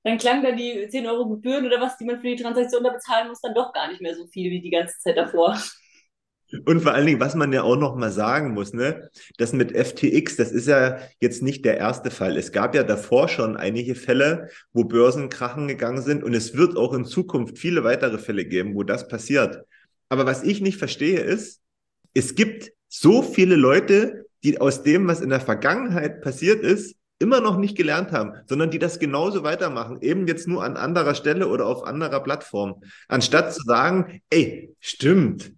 Dann 0.03 0.17
klang 0.17 0.41
da 0.41 0.51
die 0.51 0.87
10 0.89 1.05
Euro 1.05 1.27
Gebühren 1.27 1.65
oder 1.65 1.81
was, 1.81 1.97
die 1.97 2.05
man 2.05 2.21
für 2.21 2.27
die 2.27 2.41
Transaktion 2.41 2.83
da 2.83 2.91
bezahlen 2.91 3.27
muss, 3.27 3.41
dann 3.41 3.53
doch 3.53 3.73
gar 3.73 3.89
nicht 3.89 4.01
mehr 4.01 4.15
so 4.15 4.25
viel 4.27 4.51
wie 4.51 4.61
die 4.61 4.69
ganze 4.69 4.97
Zeit 4.99 5.17
davor. 5.17 5.57
Und 6.65 6.81
vor 6.81 6.93
allen 6.93 7.05
Dingen, 7.05 7.19
was 7.19 7.35
man 7.35 7.51
ja 7.51 7.63
auch 7.63 7.75
noch 7.75 7.95
mal 7.95 8.11
sagen 8.11 8.53
muss, 8.53 8.71
ne, 8.73 9.09
das 9.37 9.51
mit 9.51 9.75
FTX, 9.75 10.37
das 10.37 10.51
ist 10.51 10.67
ja 10.67 10.97
jetzt 11.19 11.43
nicht 11.43 11.65
der 11.65 11.77
erste 11.77 12.09
Fall. 12.09 12.37
Es 12.37 12.53
gab 12.53 12.73
ja 12.73 12.83
davor 12.83 13.27
schon 13.27 13.57
einige 13.57 13.95
Fälle, 13.95 14.47
wo 14.71 14.85
Börsen 14.85 15.27
krachen 15.27 15.67
gegangen 15.67 16.01
sind 16.01 16.23
und 16.23 16.33
es 16.33 16.55
wird 16.55 16.77
auch 16.77 16.93
in 16.93 17.03
Zukunft 17.03 17.57
viele 17.57 17.83
weitere 17.83 18.17
Fälle 18.17 18.45
geben, 18.45 18.75
wo 18.75 18.83
das 18.83 19.09
passiert. 19.09 19.65
Aber 20.09 20.25
was 20.25 20.43
ich 20.43 20.61
nicht 20.61 20.77
verstehe 20.77 21.19
ist, 21.19 21.61
es 22.13 22.35
gibt 22.35 22.71
so 22.87 23.21
viele 23.21 23.55
Leute, 23.55 24.25
die 24.43 24.59
aus 24.59 24.83
dem, 24.83 25.07
was 25.07 25.21
in 25.21 25.29
der 25.29 25.41
Vergangenheit 25.41 26.21
passiert 26.21 26.63
ist, 26.63 26.95
immer 27.19 27.41
noch 27.41 27.57
nicht 27.57 27.75
gelernt 27.75 28.11
haben, 28.11 28.33
sondern 28.47 28.69
die 28.69 28.79
das 28.79 28.99
genauso 28.99 29.43
weitermachen, 29.43 30.01
eben 30.01 30.27
jetzt 30.27 30.47
nur 30.47 30.63
an 30.63 30.77
anderer 30.77 31.15
Stelle 31.15 31.47
oder 31.47 31.65
auf 31.65 31.83
anderer 31.83 32.21
Plattform. 32.21 32.81
Anstatt 33.07 33.53
zu 33.53 33.61
sagen, 33.63 34.21
ey, 34.29 34.75
stimmt, 34.79 35.51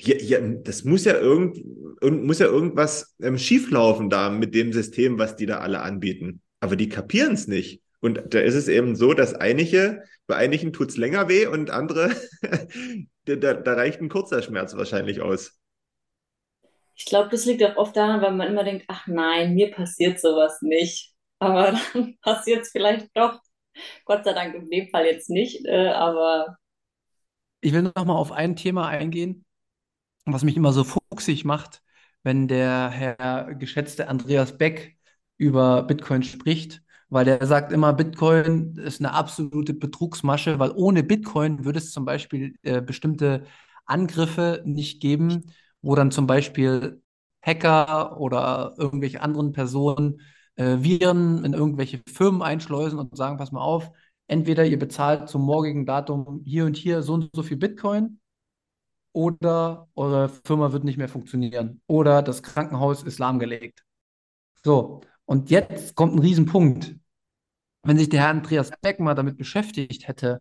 ja, 0.00 0.16
ja, 0.16 0.40
das 0.40 0.84
muss 0.84 1.04
ja 1.04 1.18
irgend, 1.18 1.62
muss 2.02 2.40
ja 2.40 2.46
irgendwas 2.46 3.14
ähm, 3.22 3.38
schieflaufen 3.38 4.10
da 4.10 4.28
mit 4.28 4.54
dem 4.54 4.72
System, 4.72 5.18
was 5.18 5.36
die 5.36 5.46
da 5.46 5.58
alle 5.58 5.82
anbieten. 5.82 6.40
Aber 6.60 6.76
die 6.76 6.88
kapieren 6.88 7.34
es 7.34 7.46
nicht. 7.46 7.80
Und 8.04 8.34
da 8.34 8.40
ist 8.40 8.54
es 8.54 8.68
eben 8.68 8.96
so, 8.96 9.14
dass 9.14 9.32
einige, 9.34 10.04
bei 10.26 10.36
einigen 10.36 10.74
tut 10.74 10.90
es 10.90 10.98
länger 10.98 11.26
weh 11.30 11.46
und 11.46 11.70
andere, 11.70 12.14
da, 13.24 13.54
da 13.54 13.72
reicht 13.72 14.02
ein 14.02 14.10
kurzer 14.10 14.42
Schmerz 14.42 14.76
wahrscheinlich 14.76 15.22
aus. 15.22 15.58
Ich 16.94 17.06
glaube, 17.06 17.30
das 17.30 17.46
liegt 17.46 17.64
auch 17.64 17.76
oft 17.76 17.96
daran, 17.96 18.20
weil 18.20 18.34
man 18.34 18.48
immer 18.48 18.62
denkt, 18.62 18.84
ach 18.88 19.06
nein, 19.06 19.54
mir 19.54 19.70
passiert 19.70 20.20
sowas 20.20 20.60
nicht. 20.60 21.14
Aber 21.38 21.72
dann 21.94 22.18
passiert 22.20 22.64
es 22.64 22.72
vielleicht 22.72 23.08
doch. 23.14 23.40
Gott 24.04 24.26
sei 24.26 24.34
Dank 24.34 24.54
in 24.54 24.68
dem 24.68 24.90
Fall 24.90 25.06
jetzt 25.06 25.30
nicht, 25.30 25.64
äh, 25.64 25.88
aber. 25.88 26.58
Ich 27.62 27.72
will 27.72 27.80
noch 27.80 28.04
mal 28.04 28.16
auf 28.16 28.32
ein 28.32 28.54
Thema 28.54 28.86
eingehen, 28.86 29.46
was 30.26 30.44
mich 30.44 30.58
immer 30.58 30.74
so 30.74 30.84
fuchsig 30.84 31.46
macht, 31.46 31.80
wenn 32.22 32.48
der 32.48 32.90
Herr 32.90 33.54
geschätzte 33.54 34.08
Andreas 34.08 34.58
Beck 34.58 34.98
über 35.38 35.84
Bitcoin 35.84 36.22
spricht, 36.22 36.83
weil 37.14 37.24
der 37.24 37.46
sagt 37.46 37.72
immer, 37.72 37.92
Bitcoin 37.92 38.76
ist 38.76 39.00
eine 39.00 39.12
absolute 39.14 39.72
Betrugsmasche, 39.72 40.58
weil 40.58 40.72
ohne 40.74 41.04
Bitcoin 41.04 41.64
würde 41.64 41.78
es 41.78 41.92
zum 41.92 42.04
Beispiel 42.04 42.56
äh, 42.62 42.82
bestimmte 42.82 43.44
Angriffe 43.86 44.62
nicht 44.66 45.00
geben, 45.00 45.44
wo 45.80 45.94
dann 45.94 46.10
zum 46.10 46.26
Beispiel 46.26 47.00
Hacker 47.40 48.20
oder 48.20 48.74
irgendwelche 48.78 49.22
anderen 49.22 49.52
Personen 49.52 50.20
äh, 50.56 50.78
Viren 50.80 51.44
in 51.44 51.52
irgendwelche 51.52 52.02
Firmen 52.08 52.42
einschleusen 52.42 52.98
und 52.98 53.16
sagen, 53.16 53.36
pass 53.36 53.52
mal 53.52 53.60
auf, 53.62 53.92
entweder 54.26 54.64
ihr 54.64 54.78
bezahlt 54.78 55.28
zum 55.28 55.42
morgigen 55.42 55.86
Datum 55.86 56.42
hier 56.44 56.64
und 56.66 56.76
hier 56.76 57.02
so 57.02 57.14
und 57.14 57.30
so 57.32 57.44
viel 57.44 57.58
Bitcoin 57.58 58.18
oder 59.12 59.88
eure 59.94 60.28
Firma 60.28 60.72
wird 60.72 60.82
nicht 60.84 60.98
mehr 60.98 61.08
funktionieren 61.08 61.80
oder 61.86 62.22
das 62.22 62.42
Krankenhaus 62.42 63.04
ist 63.04 63.20
lahmgelegt. 63.20 63.84
So, 64.64 65.02
und 65.26 65.50
jetzt 65.50 65.94
kommt 65.94 66.14
ein 66.14 66.18
Riesenpunkt. 66.18 66.96
Wenn 67.84 67.98
sich 67.98 68.08
der 68.08 68.20
Herr 68.20 68.30
Andreas 68.30 68.70
Beck 68.80 68.98
mal 68.98 69.14
damit 69.14 69.36
beschäftigt 69.36 70.08
hätte, 70.08 70.40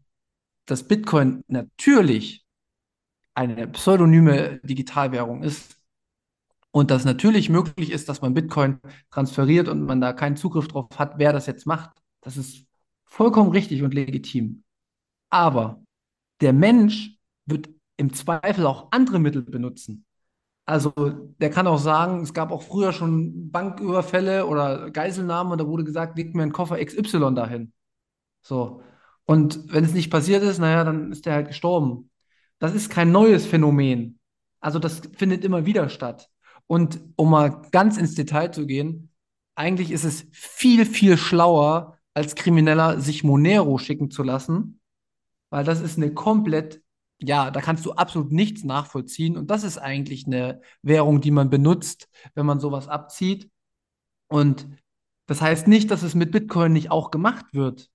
dass 0.65 0.87
Bitcoin 0.87 1.43
natürlich 1.47 2.45
eine 3.33 3.67
pseudonyme 3.67 4.59
Digitalwährung 4.63 5.43
ist 5.43 5.75
und 6.71 6.89
dass 6.89 7.03
natürlich 7.03 7.49
möglich 7.49 7.91
ist, 7.91 8.07
dass 8.07 8.21
man 8.21 8.33
Bitcoin 8.33 8.79
transferiert 9.11 9.67
und 9.67 9.83
man 9.83 9.99
da 9.99 10.13
keinen 10.13 10.37
Zugriff 10.37 10.67
drauf 10.67 10.87
hat, 10.97 11.17
wer 11.17 11.33
das 11.33 11.45
jetzt 11.45 11.65
macht, 11.65 11.91
das 12.21 12.37
ist 12.37 12.65
vollkommen 13.05 13.51
richtig 13.51 13.83
und 13.83 13.93
legitim. 13.93 14.63
Aber 15.29 15.83
der 16.41 16.53
Mensch 16.53 17.17
wird 17.45 17.69
im 17.97 18.13
Zweifel 18.13 18.65
auch 18.65 18.87
andere 18.91 19.19
Mittel 19.19 19.41
benutzen. 19.43 20.05
Also 20.65 20.93
der 20.95 21.49
kann 21.49 21.67
auch 21.67 21.77
sagen, 21.77 22.21
es 22.21 22.33
gab 22.33 22.51
auch 22.51 22.63
früher 22.63 22.93
schon 22.93 23.51
Banküberfälle 23.51 24.47
oder 24.47 24.91
Geiselnahmen 24.91 25.51
und 25.51 25.57
da 25.59 25.67
wurde 25.67 25.83
gesagt, 25.83 26.17
legt 26.17 26.35
mir 26.35 26.43
einen 26.43 26.53
Koffer 26.53 26.83
XY 26.83 27.33
dahin. 27.35 27.73
So. 28.41 28.81
Und 29.25 29.71
wenn 29.73 29.83
es 29.83 29.93
nicht 29.93 30.09
passiert 30.09 30.43
ist, 30.43 30.59
naja, 30.59 30.83
dann 30.83 31.11
ist 31.11 31.25
der 31.25 31.33
halt 31.33 31.47
gestorben. 31.47 32.09
Das 32.59 32.73
ist 32.73 32.89
kein 32.89 33.11
neues 33.11 33.45
Phänomen. 33.45 34.19
Also 34.61 34.79
das 34.79 35.01
findet 35.17 35.43
immer 35.43 35.65
wieder 35.65 35.89
statt. 35.89 36.29
Und 36.67 37.01
um 37.17 37.29
mal 37.29 37.61
ganz 37.71 37.97
ins 37.97 38.15
Detail 38.15 38.51
zu 38.51 38.65
gehen, 38.65 39.11
eigentlich 39.55 39.91
ist 39.91 40.05
es 40.05 40.27
viel, 40.31 40.85
viel 40.85 41.17
schlauer, 41.17 41.97
als 42.13 42.35
Krimineller 42.35 42.99
sich 42.99 43.23
Monero 43.23 43.77
schicken 43.77 44.11
zu 44.11 44.23
lassen, 44.23 44.79
weil 45.49 45.63
das 45.63 45.81
ist 45.81 45.97
eine 45.97 46.13
komplett 46.13 46.82
ja, 47.19 47.51
da 47.51 47.61
kannst 47.61 47.85
du 47.85 47.93
absolut 47.93 48.31
nichts 48.31 48.63
nachvollziehen. 48.63 49.37
Und 49.37 49.49
das 49.49 49.63
ist 49.63 49.77
eigentlich 49.77 50.25
eine 50.27 50.61
Währung, 50.81 51.21
die 51.21 51.31
man 51.31 51.49
benutzt, 51.49 52.09
wenn 52.35 52.45
man 52.45 52.59
sowas 52.59 52.87
abzieht. 52.87 53.49
Und 54.27 54.67
das 55.27 55.41
heißt 55.41 55.67
nicht, 55.67 55.91
dass 55.91 56.03
es 56.03 56.15
mit 56.15 56.31
Bitcoin 56.31 56.73
nicht 56.73 56.91
auch 56.91 57.11
gemacht 57.11 57.45
wird. 57.53 57.89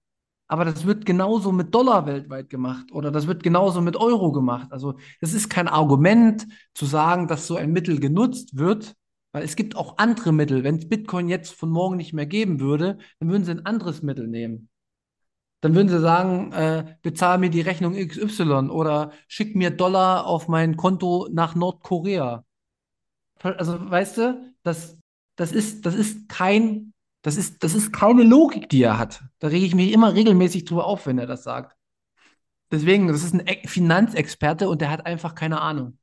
Aber 0.48 0.64
das 0.64 0.86
wird 0.86 1.04
genauso 1.04 1.52
mit 1.52 1.74
Dollar 1.74 2.06
weltweit 2.06 2.48
gemacht 2.48 2.90
oder 2.92 3.10
das 3.10 3.26
wird 3.26 3.42
genauso 3.42 3.82
mit 3.82 3.96
Euro 3.96 4.32
gemacht. 4.32 4.68
Also 4.72 4.98
das 5.20 5.34
ist 5.34 5.50
kein 5.50 5.68
Argument 5.68 6.46
zu 6.74 6.86
sagen, 6.86 7.28
dass 7.28 7.46
so 7.46 7.56
ein 7.56 7.70
Mittel 7.70 8.00
genutzt 8.00 8.56
wird, 8.56 8.96
weil 9.32 9.44
es 9.44 9.56
gibt 9.56 9.76
auch 9.76 9.98
andere 9.98 10.32
Mittel. 10.32 10.64
Wenn 10.64 10.76
es 10.76 10.88
Bitcoin 10.88 11.28
jetzt 11.28 11.52
von 11.52 11.70
morgen 11.70 11.96
nicht 11.96 12.14
mehr 12.14 12.24
geben 12.24 12.60
würde, 12.60 12.96
dann 13.20 13.28
würden 13.28 13.44
sie 13.44 13.50
ein 13.50 13.66
anderes 13.66 14.02
Mittel 14.02 14.26
nehmen. 14.26 14.70
Dann 15.60 15.74
würden 15.74 15.88
sie 15.88 16.00
sagen, 16.00 16.52
äh, 16.52 16.96
bezahl 17.02 17.38
mir 17.38 17.50
die 17.50 17.60
Rechnung 17.60 17.94
XY 17.94 18.70
oder 18.70 19.12
schick 19.26 19.56
mir 19.56 19.70
Dollar 19.70 20.26
auf 20.26 20.46
mein 20.48 20.76
Konto 20.76 21.28
nach 21.32 21.54
Nordkorea. 21.54 22.44
Also, 23.42 23.90
weißt 23.90 24.18
du, 24.18 24.54
das, 24.62 24.98
das 25.36 25.52
ist, 25.52 25.84
das 25.86 25.94
ist 25.94 26.28
kein, 26.28 26.92
das 27.22 27.36
ist, 27.36 27.64
das 27.64 27.74
ist 27.74 27.92
keine 27.92 28.22
Logik, 28.22 28.68
die 28.68 28.82
er 28.82 28.98
hat. 28.98 29.22
Da 29.40 29.48
rege 29.48 29.66
ich 29.66 29.74
mich 29.74 29.92
immer 29.92 30.14
regelmäßig 30.14 30.64
drüber 30.64 30.86
auf, 30.86 31.06
wenn 31.06 31.18
er 31.18 31.26
das 31.26 31.42
sagt. 31.42 31.76
Deswegen, 32.70 33.08
das 33.08 33.22
ist 33.22 33.34
ein 33.34 33.46
Finanzexperte 33.64 34.68
und 34.68 34.80
der 34.80 34.90
hat 34.90 35.06
einfach 35.06 35.34
keine 35.34 35.60
Ahnung. 35.60 35.98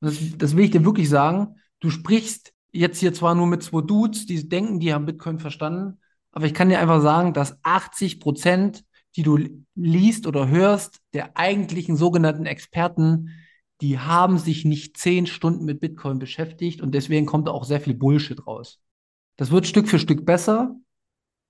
Und 0.00 0.10
das, 0.10 0.18
das 0.38 0.56
will 0.56 0.64
ich 0.64 0.70
dir 0.70 0.84
wirklich 0.84 1.08
sagen. 1.08 1.56
Du 1.80 1.90
sprichst 1.90 2.52
jetzt 2.72 3.00
hier 3.00 3.12
zwar 3.12 3.34
nur 3.34 3.46
mit 3.46 3.62
zwei 3.62 3.82
Dudes, 3.82 4.26
die 4.26 4.48
denken, 4.48 4.80
die 4.80 4.94
haben 4.94 5.06
Bitcoin 5.06 5.38
verstanden, 5.38 6.00
aber 6.32 6.46
ich 6.46 6.54
kann 6.54 6.68
dir 6.68 6.80
einfach 6.80 7.00
sagen, 7.00 7.32
dass 7.32 7.58
80 7.62 8.20
Prozent 8.20 8.84
die 9.16 9.22
du 9.22 9.38
liest 9.74 10.26
oder 10.26 10.48
hörst, 10.48 11.00
der 11.12 11.36
eigentlichen 11.36 11.96
sogenannten 11.96 12.46
Experten, 12.46 13.30
die 13.80 13.98
haben 13.98 14.38
sich 14.38 14.64
nicht 14.64 14.96
zehn 14.96 15.26
Stunden 15.26 15.64
mit 15.64 15.80
Bitcoin 15.80 16.18
beschäftigt 16.18 16.80
und 16.80 16.92
deswegen 16.94 17.26
kommt 17.26 17.48
auch 17.48 17.64
sehr 17.64 17.80
viel 17.80 17.94
Bullshit 17.94 18.46
raus. 18.46 18.80
Das 19.36 19.50
wird 19.50 19.66
Stück 19.66 19.88
für 19.88 19.98
Stück 19.98 20.24
besser, 20.24 20.76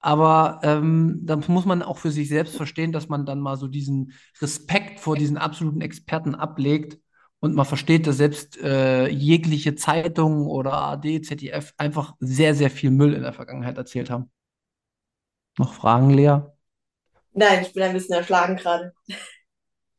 aber 0.01 0.61
ähm, 0.63 1.21
dann 1.23 1.45
muss 1.49 1.65
man 1.65 1.83
auch 1.83 1.99
für 1.99 2.11
sich 2.11 2.29
selbst 2.29 2.57
verstehen, 2.57 2.93
dass 2.93 3.09
man 3.09 3.27
dann 3.27 3.41
mal 3.41 3.57
so 3.57 3.69
diesen 3.69 4.13
Respekt 4.41 5.01
vor 5.01 5.17
diesen 5.17 5.37
absoluten 5.37 5.81
Experten 5.81 6.35
ablegt 6.35 6.99
und 7.41 7.55
man 7.55 7.67
versteht, 7.67 8.07
dass 8.07 8.17
selbst 8.17 8.59
äh, 8.59 9.09
jegliche 9.09 9.75
Zeitungen 9.75 10.47
oder 10.47 10.73
AD, 10.73 11.23
ZDF 11.23 11.75
einfach 11.77 12.15
sehr, 12.19 12.55
sehr 12.55 12.71
viel 12.71 12.91
Müll 12.91 13.13
in 13.13 13.23
der 13.23 13.35
Vergangenheit 13.35 13.77
erzählt 13.77 14.11
haben. 14.11 14.31
Noch 15.59 15.75
Fragen, 15.75 16.11
Lea? 16.11 16.54
Nein, 17.35 17.63
ich 17.63 17.73
bin 17.73 17.83
ein 17.83 17.93
bisschen 17.93 18.15
erschlagen 18.17 18.57
gerade. 18.57 18.93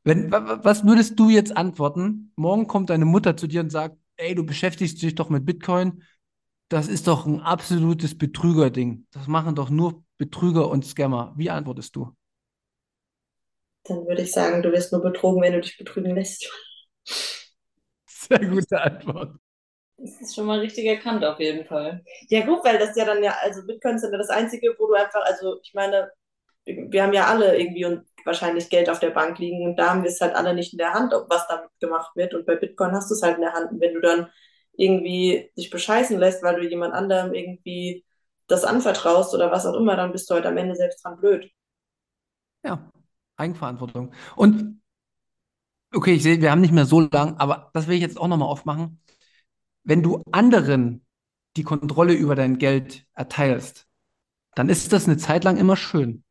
Wenn, 0.04 0.32
was 0.32 0.86
würdest 0.86 1.19
du 1.19 1.30
jetzt 1.30 1.56
antworten? 1.58 2.32
Morgen 2.36 2.67
kommt 2.67 2.89
deine 2.89 3.06
Mutter 3.06 3.36
zu 3.38 3.48
dir 3.48 3.62
und 3.62 3.71
sagt, 3.71 3.98
ey, 4.17 4.36
du 4.36 4.45
beschäftigst 4.45 5.02
dich 5.02 5.15
doch 5.15 5.30
mit 5.30 5.45
Bitcoin. 5.45 6.04
Das 6.69 6.88
ist 6.88 7.08
doch 7.08 7.26
ein 7.26 7.41
absolutes 7.41 8.17
Betrügerding. 8.17 9.08
Das 9.12 9.28
machen 9.28 9.56
doch 9.56 9.69
nur 9.69 10.04
Betrüger 10.17 10.69
und 10.69 10.86
Scammer. 10.86 11.34
Wie 11.38 11.50
antwortest 11.50 11.95
du? 11.95 12.15
Dann 13.86 14.06
würde 14.06 14.21
ich 14.21 14.32
sagen, 14.32 14.62
du 14.62 14.71
wirst 14.71 14.91
nur 14.91 15.02
betrogen, 15.02 15.41
wenn 15.41 15.54
du 15.54 15.62
dich 15.62 15.78
betrügen 15.78 16.13
lässt. 16.13 16.48
Sehr 18.08 18.39
gute 18.39 18.82
Antwort. 18.82 19.38
Das 19.98 20.19
ist 20.21 20.36
schon 20.36 20.45
mal 20.45 20.60
richtig 20.60 20.86
erkannt, 20.86 21.24
auf 21.26 21.39
jeden 21.39 21.65
Fall. 21.65 22.04
Ja, 22.30 22.45
gut, 22.45 22.63
weil 22.65 22.78
das 22.80 22.95
ja 22.98 23.06
dann 23.06 23.24
ja, 23.24 23.36
also 23.41 23.65
Bitcoin 23.65 23.98
sind 23.98 24.12
ja 24.12 24.17
das 24.17 24.30
Einzige, 24.30 24.76
wo 24.78 24.88
du 24.88 24.93
einfach, 24.93 25.21
also 25.26 25.60
ich 25.63 25.74
meine, 25.74 26.12
wir 26.65 27.04
haben 27.04 27.13
ja 27.13 27.25
alle 27.28 27.58
irgendwie 27.58 27.86
und 27.86 28.06
wahrscheinlich 28.25 28.69
Geld 28.69 28.89
auf 28.89 28.99
der 28.99 29.12
Bank 29.12 29.38
liegen 29.38 29.65
und 29.65 29.78
da 29.78 29.91
haben 29.91 30.04
wir 30.04 30.10
es 30.10 30.19
halt 30.19 30.36
alle 30.36 30.54
nicht 30.54 30.73
in 30.73 30.80
der 30.80 30.93
Hand, 30.93 31.13
ob 31.13 31.30
was 31.30 31.47
damit 31.47 31.69
gemacht 31.80 32.15
wird. 32.15 32.34
Und 32.34 32.45
bei 32.45 32.56
Bitcoin 32.56 32.91
hast 32.91 33.10
du 33.10 33.13
es 33.15 33.21
halt 33.21 33.36
in 33.36 33.41
der 33.41 33.54
Hand. 33.54 33.71
Und 33.71 33.82
wenn 33.82 33.93
du 33.93 34.01
dann 34.01 34.28
irgendwie 34.73 35.51
dich 35.58 35.69
bescheißen 35.69 36.17
lässt, 36.19 36.43
weil 36.43 36.56
du 36.56 36.67
jemand 36.67 36.93
anderem 36.93 37.34
irgendwie 37.34 38.04
das 38.47 38.63
anvertraust 38.63 39.34
oder 39.34 39.51
was 39.51 39.65
auch 39.65 39.75
immer, 39.75 39.95
dann 39.95 40.12
bist 40.12 40.30
du 40.30 40.34
halt 40.36 40.45
am 40.45 40.58
Ende 40.58 40.75
selbst 40.75 41.04
dran 41.04 41.17
blöd. 41.17 41.49
Ja, 42.63 42.91
Eigenverantwortung. 43.38 44.12
Und 44.36 44.82
okay, 45.93 46.15
ich 46.15 46.23
sehe, 46.23 46.41
wir 46.41 46.51
haben 46.51 46.62
nicht 46.62 46.73
mehr 46.73 46.86
so 46.86 46.99
lang, 46.99 47.38
aber 47.38 47.69
das 47.73 47.88
will 47.88 47.95
ich 47.95 48.01
jetzt 48.01 48.19
auch 48.19 48.28
nochmal 48.28 48.49
aufmachen. 48.49 49.01
Wenn 49.84 50.01
du 50.04 50.23
anderen 50.32 51.06
die 51.58 51.63
Kontrolle 51.63 52.13
über 52.13 52.36
dein 52.36 52.58
Geld 52.58 53.06
erteilst, 53.13 53.88
dann 54.56 54.69
ist 54.69 54.91
das 54.93 55.08
eine 55.08 55.17
Zeit 55.17 55.43
lang 55.43 55.58
immer 55.58 55.78
schön. 55.78 56.25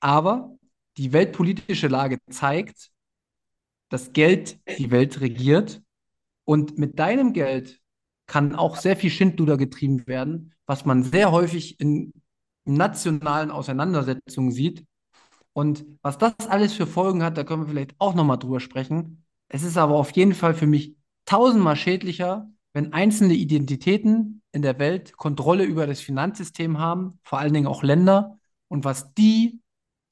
Aber 0.00 0.56
die 0.96 1.12
weltpolitische 1.12 1.88
Lage 1.88 2.18
zeigt, 2.30 2.90
dass 3.88 4.12
Geld 4.12 4.58
die 4.78 4.90
Welt 4.90 5.20
regiert 5.20 5.82
und 6.44 6.78
mit 6.78 6.98
deinem 6.98 7.32
Geld 7.32 7.80
kann 8.26 8.54
auch 8.54 8.76
sehr 8.76 8.96
viel 8.96 9.10
Schindluder 9.10 9.56
getrieben 9.56 10.06
werden, 10.06 10.54
was 10.66 10.84
man 10.84 11.02
sehr 11.02 11.32
häufig 11.32 11.80
in 11.80 12.12
nationalen 12.64 13.50
Auseinandersetzungen 13.50 14.52
sieht. 14.52 14.84
Und 15.54 15.86
was 16.02 16.18
das 16.18 16.34
alles 16.48 16.74
für 16.74 16.86
Folgen 16.86 17.22
hat, 17.22 17.36
da 17.36 17.44
können 17.44 17.62
wir 17.62 17.68
vielleicht 17.68 17.94
auch 17.98 18.14
nochmal 18.14 18.38
drüber 18.38 18.60
sprechen. 18.60 19.24
Es 19.48 19.62
ist 19.62 19.78
aber 19.78 19.96
auf 19.96 20.10
jeden 20.12 20.34
Fall 20.34 20.54
für 20.54 20.66
mich 20.66 20.94
tausendmal 21.24 21.76
schädlicher, 21.76 22.50
wenn 22.74 22.92
einzelne 22.92 23.34
Identitäten 23.34 24.42
in 24.52 24.62
der 24.62 24.78
Welt 24.78 25.16
Kontrolle 25.16 25.64
über 25.64 25.86
das 25.86 26.00
Finanzsystem 26.00 26.78
haben, 26.78 27.18
vor 27.22 27.38
allen 27.38 27.54
Dingen 27.54 27.66
auch 27.66 27.82
Länder, 27.82 28.38
und 28.68 28.84
was 28.84 29.14
die 29.14 29.60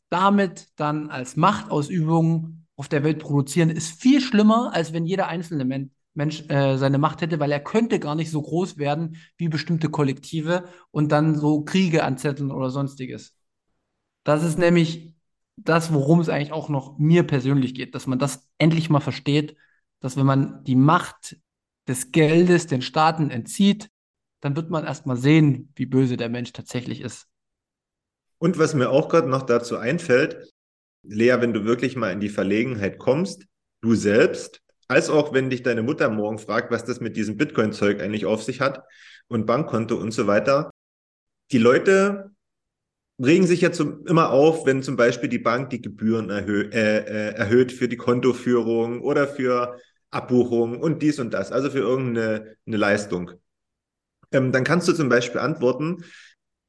damit 0.09 0.69
dann 0.77 1.11
als 1.11 1.37
Machtausübung 1.37 2.67
auf 2.77 2.89
der 2.89 3.05
Welt 3.05 3.19
produzieren, 3.19 3.71
ist 3.71 4.01
viel 4.01 4.21
schlimmer, 4.21 4.73
als 4.73 4.93
wenn 4.93 5.07
jeder 5.07 5.29
einzelne 5.29 5.65
Men 5.65 5.93
Mensch 6.15 6.49
äh, 6.49 6.79
seine 6.79 6.97
Macht 6.97 7.21
hätte, 7.21 7.41
weil 7.41 7.53
er 7.53 7.61
könnte 7.61 8.01
gar 8.01 8.15
nicht 8.15 8.31
so 8.31 8.41
groß 8.41 8.79
werden 8.79 9.19
wie 9.37 9.49
bestimmte 9.49 9.91
Kollektive 9.91 10.65
und 10.91 11.13
dann 11.13 11.39
so 11.39 11.63
Kriege 11.63 12.05
anzetteln 12.05 12.51
oder 12.51 12.71
sonstiges. 12.71 13.37
Das 14.25 14.43
ist 14.43 14.59
nämlich 14.59 15.15
das, 15.57 15.93
worum 15.93 16.21
es 16.21 16.29
eigentlich 16.29 16.53
auch 16.53 16.69
noch 16.69 16.99
mir 16.99 17.23
persönlich 17.23 17.75
geht, 17.75 17.95
dass 17.95 18.07
man 18.07 18.19
das 18.19 18.49
endlich 18.59 18.89
mal 18.91 19.01
versteht, 19.01 19.57
dass 20.01 20.17
wenn 20.17 20.27
man 20.27 20.65
die 20.65 20.75
Macht 20.75 21.39
des 21.87 22.13
Geldes 22.13 22.67
den 22.67 22.83
Staaten 22.83 23.31
entzieht, 23.31 23.91
dann 24.41 24.57
wird 24.57 24.71
man 24.71 24.85
erst 24.85 25.07
mal 25.07 25.17
sehen, 25.17 25.73
wie 25.77 25.87
böse 25.87 26.17
der 26.17 26.29
Mensch 26.29 26.53
tatsächlich 26.53 27.01
ist. 27.01 27.29
Und 28.39 28.59
was 28.59 28.75
mir 28.75 28.91
auch 28.91 29.09
gerade 29.09 29.29
noch 29.29 29.43
dazu 29.43 29.77
einfällt, 29.77 30.53
Lea, 31.03 31.37
wenn 31.41 31.53
du 31.53 31.65
wirklich 31.65 31.97
mal 31.97 32.13
in 32.13 32.21
die 32.21 32.29
Verlegenheit 32.29 32.99
kommst, 32.99 33.47
du 33.81 33.95
selbst, 33.95 34.61
als 34.89 35.09
auch 35.11 35.33
wenn 35.33 35.51
dich 35.51 35.63
deine 35.63 35.83
Mutter 35.83 36.09
morgen 36.11 36.39
fragt, 36.39 36.71
was 36.71 36.85
das 36.85 37.01
mit 37.01 37.17
diesem 37.17 37.37
Bitcoin-Zeug 37.37 38.01
eigentlich 38.01 38.27
auf 38.27 38.43
sich 38.43 38.61
hat 38.61 38.83
und 39.29 39.47
Bankkonto 39.47 39.97
und 39.97 40.13
so 40.13 40.27
weiter, 40.27 40.71
die 41.53 41.59
Leute 41.59 42.31
regen 43.23 43.47
sich 43.47 43.63
ja 43.63 43.73
zum, 43.73 44.05
immer 44.07 44.31
auf, 44.31 44.67
wenn 44.67 44.83
zum 44.83 44.97
Beispiel 44.97 45.29
die 45.29 45.39
Bank 45.39 45.71
die 45.71 45.81
Gebühren 45.81 46.31
erhö 46.31 46.69
äh, 46.71 46.99
äh, 46.99 47.35
erhöht 47.35 47.73
für 47.73 47.89
die 47.89 47.97
Kontoführung 47.97 49.01
oder 49.01 49.27
für 49.27 49.79
Abbuchung 50.11 50.81
und 50.81 51.03
dies 51.03 51.19
und 51.19 51.33
das, 51.33 51.53
also 51.53 51.71
für 51.71 51.79
irgendeine 51.79 52.57
eine 52.67 52.77
Leistung. 52.77 53.33
Ähm, 54.33 54.53
dann 54.53 54.65
kannst 54.65 54.89
du 54.89 54.93
zum 54.93 55.09
Beispiel 55.09 55.41
antworten, 55.41 56.05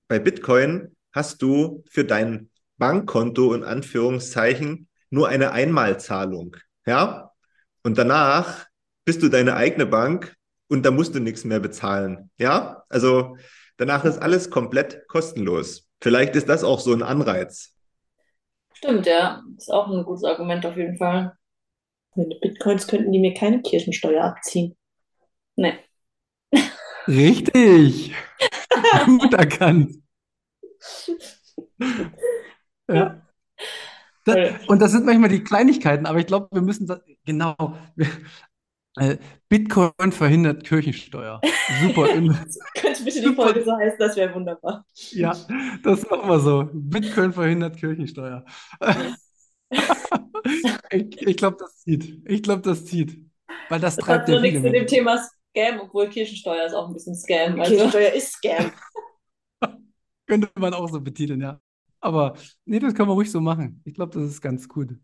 bei 0.08 0.20
Bitcoin 0.20 0.96
hast 1.18 1.42
du 1.42 1.84
für 1.90 2.06
dein 2.06 2.52
Bankkonto 2.78 3.54
in 3.56 3.64
Anführungszeichen 3.64 4.88
nur 5.10 5.28
eine 5.28 5.52
Einmalzahlung. 5.52 6.56
Ja? 6.86 7.32
Und 7.84 7.98
danach 7.98 8.68
bist 9.04 9.24
du 9.24 9.30
deine 9.30 9.56
eigene 9.56 9.88
Bank 9.88 10.36
und 10.68 10.86
da 10.86 10.92
musst 10.92 11.16
du 11.16 11.20
nichts 11.20 11.44
mehr 11.44 11.60
bezahlen. 11.60 12.30
Ja? 12.38 12.84
Also 12.88 13.36
danach 13.78 14.06
ist 14.06 14.20
alles 14.20 14.52
komplett 14.52 15.08
kostenlos. 15.08 15.90
Vielleicht 16.02 16.36
ist 16.36 16.48
das 16.50 16.64
auch 16.64 16.80
so 16.80 16.94
ein 16.94 17.02
Anreiz. 17.02 17.74
Stimmt, 18.74 19.08
ja. 19.08 19.42
Ist 19.58 19.74
auch 19.74 19.88
ein 19.88 20.04
gutes 20.04 20.24
Argument 20.24 20.66
auf 20.68 20.78
jeden 20.78 20.98
Fall. 20.98 21.36
Mit 22.14 22.40
Bitcoins 22.42 22.88
könnten 22.88 23.12
die 23.12 23.20
mir 23.20 23.34
keine 23.34 23.64
Kirchensteuer 23.64 24.24
abziehen. 24.24 24.78
Nee. 25.56 25.80
Richtig. 27.08 28.14
Gut 29.06 29.34
erkannt. 29.34 29.96
Ja. 32.90 33.22
Das, 34.26 34.68
und 34.68 34.82
das 34.82 34.92
sind 34.92 35.06
manchmal 35.06 35.30
die 35.30 35.44
Kleinigkeiten, 35.44 36.06
aber 36.06 36.20
ich 36.20 36.28
glaube, 36.28 36.50
wir 36.52 36.62
müssen 36.62 36.86
das, 36.86 37.00
genau. 37.26 37.56
äh, 38.98 39.18
Bitcoin 39.48 40.12
verhindert 40.12 40.66
Kirchensteuer. 40.66 41.40
Super. 41.82 42.08
Könnte 42.76 43.04
bitte 43.04 43.22
die 43.22 43.34
Folge 43.34 43.64
so 43.64 43.72
heißen, 43.74 43.98
das 44.00 44.18
wäre 44.18 44.34
wunderbar. 44.36 44.86
Ja, 45.12 45.34
das 45.84 46.10
machen 46.10 46.30
wir 46.30 46.40
so. 46.40 46.70
Bitcoin 46.74 47.32
verhindert 47.32 47.78
Kirchensteuer. 47.78 48.44
ich 50.92 51.22
ich 51.22 51.38
glaube, 51.38 51.58
das 51.60 51.78
zieht. 51.78 52.22
Ich 52.26 52.44
glaube, 52.44 52.64
das 52.64 52.86
zieht. 52.86 53.18
Weil 53.70 53.80
das, 53.80 53.96
Das 53.96 54.06
treibt 54.06 54.22
hat 54.24 54.30
ja 54.30 54.34
nur 54.36 54.42
nichts 54.42 54.60
viele 54.60 54.72
mit 54.72 54.82
dem. 54.82 54.88
Thema 54.88 55.18
Scam, 55.18 55.80
obwohl 55.80 56.10
Kirchensteuer 56.10 56.66
ist 56.66 56.74
auch 56.74 56.88
ein 56.90 56.94
bisschen 56.94 57.16
Scam. 57.16 57.60
Also, 57.60 57.72
Kirchensteuer 57.72 58.12
ist 58.12 58.34
Scam. 58.34 58.72
Könnte 60.28 60.50
man 60.56 60.74
auch 60.74 60.90
so 60.90 61.02
betiteln, 61.02 61.42
ja. 61.42 61.60
Aber 62.00 62.36
nee, 62.66 62.80
das 62.80 62.94
kann 62.94 63.08
man 63.08 63.16
ruhig 63.16 63.32
so 63.32 63.42
machen. 63.42 63.82
Ich 63.86 63.96
glaube, 63.96 64.14
das 64.14 64.30
ist 64.30 64.42
ganz 64.42 64.68
gut. 64.68 64.96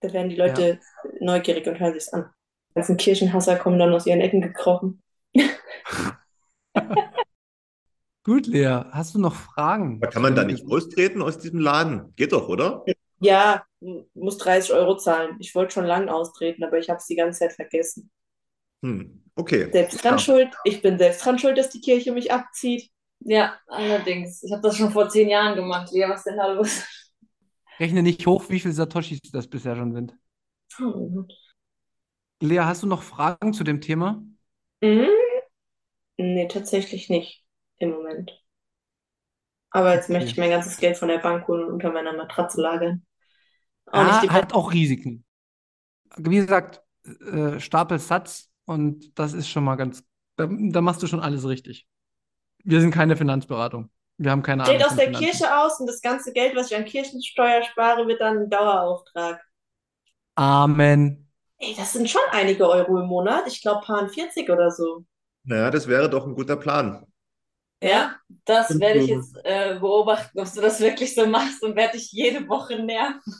Da 0.00 0.12
werden 0.12 0.30
die 0.30 0.36
Leute 0.36 0.78
neugierig 1.20 1.66
und 1.66 1.80
hören 1.80 1.92
sich's 1.92 2.12
an. 2.12 2.30
Die 2.70 2.74
ganzen 2.74 2.96
Kirchenhasser 2.96 3.56
kommen 3.56 3.78
dann 3.78 3.92
aus 3.92 4.06
ihren 4.06 4.20
Ecken 4.20 4.40
gekrochen. 4.40 5.02
Gut, 8.22 8.46
Lea, 8.46 8.84
hast 8.90 9.14
du 9.14 9.18
noch 9.18 9.34
Fragen? 9.34 9.98
Aber 10.02 10.10
kann 10.10 10.22
man 10.22 10.34
da 10.34 10.44
nicht 10.44 10.66
austreten 10.70 11.22
aus 11.22 11.38
diesem 11.38 11.58
Laden? 11.58 12.12
Geht 12.16 12.32
doch, 12.32 12.48
oder? 12.48 12.84
Ja, 13.20 13.64
muss 14.14 14.38
30 14.38 14.72
Euro 14.72 14.96
zahlen. 14.96 15.36
Ich 15.40 15.54
wollte 15.54 15.74
schon 15.74 15.86
lange 15.86 16.12
austreten, 16.12 16.62
aber 16.64 16.78
ich 16.78 16.88
habe 16.90 16.98
es 16.98 17.06
die 17.06 17.16
ganze 17.16 17.40
Zeit 17.40 17.54
vergessen. 17.54 18.10
Hm, 18.82 19.22
okay. 19.36 19.68
Selbst 19.72 20.02
dran 20.02 20.12
Ja. 20.12 20.18
schuld. 20.18 20.48
Ich 20.64 20.82
bin 20.82 20.98
selbst 20.98 21.24
dran 21.24 21.38
schuld, 21.38 21.56
dass 21.56 21.70
die 21.70 21.80
Kirche 21.80 22.12
mich 22.12 22.30
abzieht. 22.32 22.90
Ja, 23.20 23.58
allerdings. 23.68 24.42
Ich 24.42 24.52
habe 24.52 24.62
das 24.62 24.76
schon 24.76 24.90
vor 24.92 25.08
zehn 25.08 25.28
Jahren 25.28 25.54
gemacht. 25.54 25.90
Lea, 25.92 26.06
was 26.08 26.18
ist 26.20 26.26
denn 26.26 26.36
da 26.36 26.46
los? 26.52 26.82
Rechne 27.80 28.04
nicht 28.04 28.24
hoch, 28.28 28.48
wie 28.48 28.60
viele 28.60 28.74
Satoshis 28.74 29.18
das 29.32 29.48
bisher 29.48 29.74
schon 29.74 29.92
sind. 29.92 30.14
Hm. 30.78 31.26
Lea, 32.42 32.60
hast 32.60 32.82
du 32.82 32.86
noch 32.86 33.02
Fragen 33.02 33.52
zu 33.54 33.64
dem 33.64 33.80
Thema? 33.80 34.22
Mhm. 34.82 35.08
Nee, 36.18 36.46
tatsächlich 36.46 37.08
nicht 37.10 37.44
im 37.78 37.90
Moment. 37.90 38.30
Aber 39.72 39.94
jetzt 39.94 40.08
Okay. 40.08 40.12
möchte 40.12 40.30
ich 40.30 40.36
mein 40.38 40.50
ganzes 40.50 40.76
Geld 40.78 40.96
von 40.96 41.08
der 41.08 41.18
Bank 41.18 41.46
holen 41.48 41.64
und 41.64 41.72
unter 41.74 41.90
meiner 41.92 42.12
Matratze 42.12 42.60
lagern. 42.60 43.04
Auch 43.92 44.20
die 44.20 44.30
hat 44.30 44.52
auch 44.52 44.72
Risiken. 44.72 45.24
Wie 46.16 46.36
gesagt, 46.36 46.82
äh, 47.04 47.60
Stapel 47.60 47.98
Satz 47.98 48.50
und 48.66 49.18
das 49.18 49.32
ist 49.34 49.48
schon 49.48 49.64
mal 49.64 49.76
ganz, 49.76 50.04
da, 50.36 50.48
da 50.50 50.80
machst 50.80 51.02
du 51.02 51.06
schon 51.06 51.20
alles 51.20 51.46
richtig. 51.46 51.88
Wir 52.64 52.80
sind 52.80 52.92
keine 52.92 53.16
Finanzberatung. 53.16 53.90
Wir 54.18 54.30
haben 54.30 54.42
keine 54.42 54.64
Ahnung 54.64 54.76
Geld 54.76 54.86
aus 54.86 54.96
der 54.96 55.06
Finanzen. 55.06 55.24
Kirche 55.24 55.58
aus 55.58 55.80
und 55.80 55.86
das 55.86 56.02
ganze 56.02 56.32
Geld, 56.32 56.54
was 56.54 56.70
ich 56.70 56.76
an 56.76 56.84
Kirchensteuer 56.84 57.62
spare, 57.62 58.06
wird 58.06 58.20
dann 58.20 58.38
ein 58.38 58.50
Dauerauftrag. 58.50 59.40
Amen. 60.34 61.30
Ey, 61.58 61.74
das 61.76 61.92
sind 61.92 62.08
schon 62.08 62.22
einige 62.30 62.68
Euro 62.68 62.98
im 62.98 63.06
Monat. 63.06 63.44
Ich 63.46 63.62
glaube, 63.62 63.84
paar 63.84 64.08
40 64.08 64.48
oder 64.50 64.70
so. 64.70 65.04
Naja, 65.44 65.70
das 65.70 65.88
wäre 65.88 66.08
doch 66.08 66.26
ein 66.26 66.34
guter 66.34 66.56
Plan. 66.56 67.06
Ja, 67.82 68.16
das 68.44 68.78
werde 68.78 69.00
ich 69.00 69.08
jetzt 69.08 69.36
äh, 69.44 69.78
beobachten, 69.78 70.38
ob 70.38 70.52
du 70.52 70.60
das 70.60 70.80
wirklich 70.80 71.14
so 71.14 71.26
machst 71.26 71.62
und 71.62 71.76
werde 71.76 71.96
dich 71.96 72.12
jede 72.12 72.46
Woche 72.46 72.78
nerven. 72.78 73.34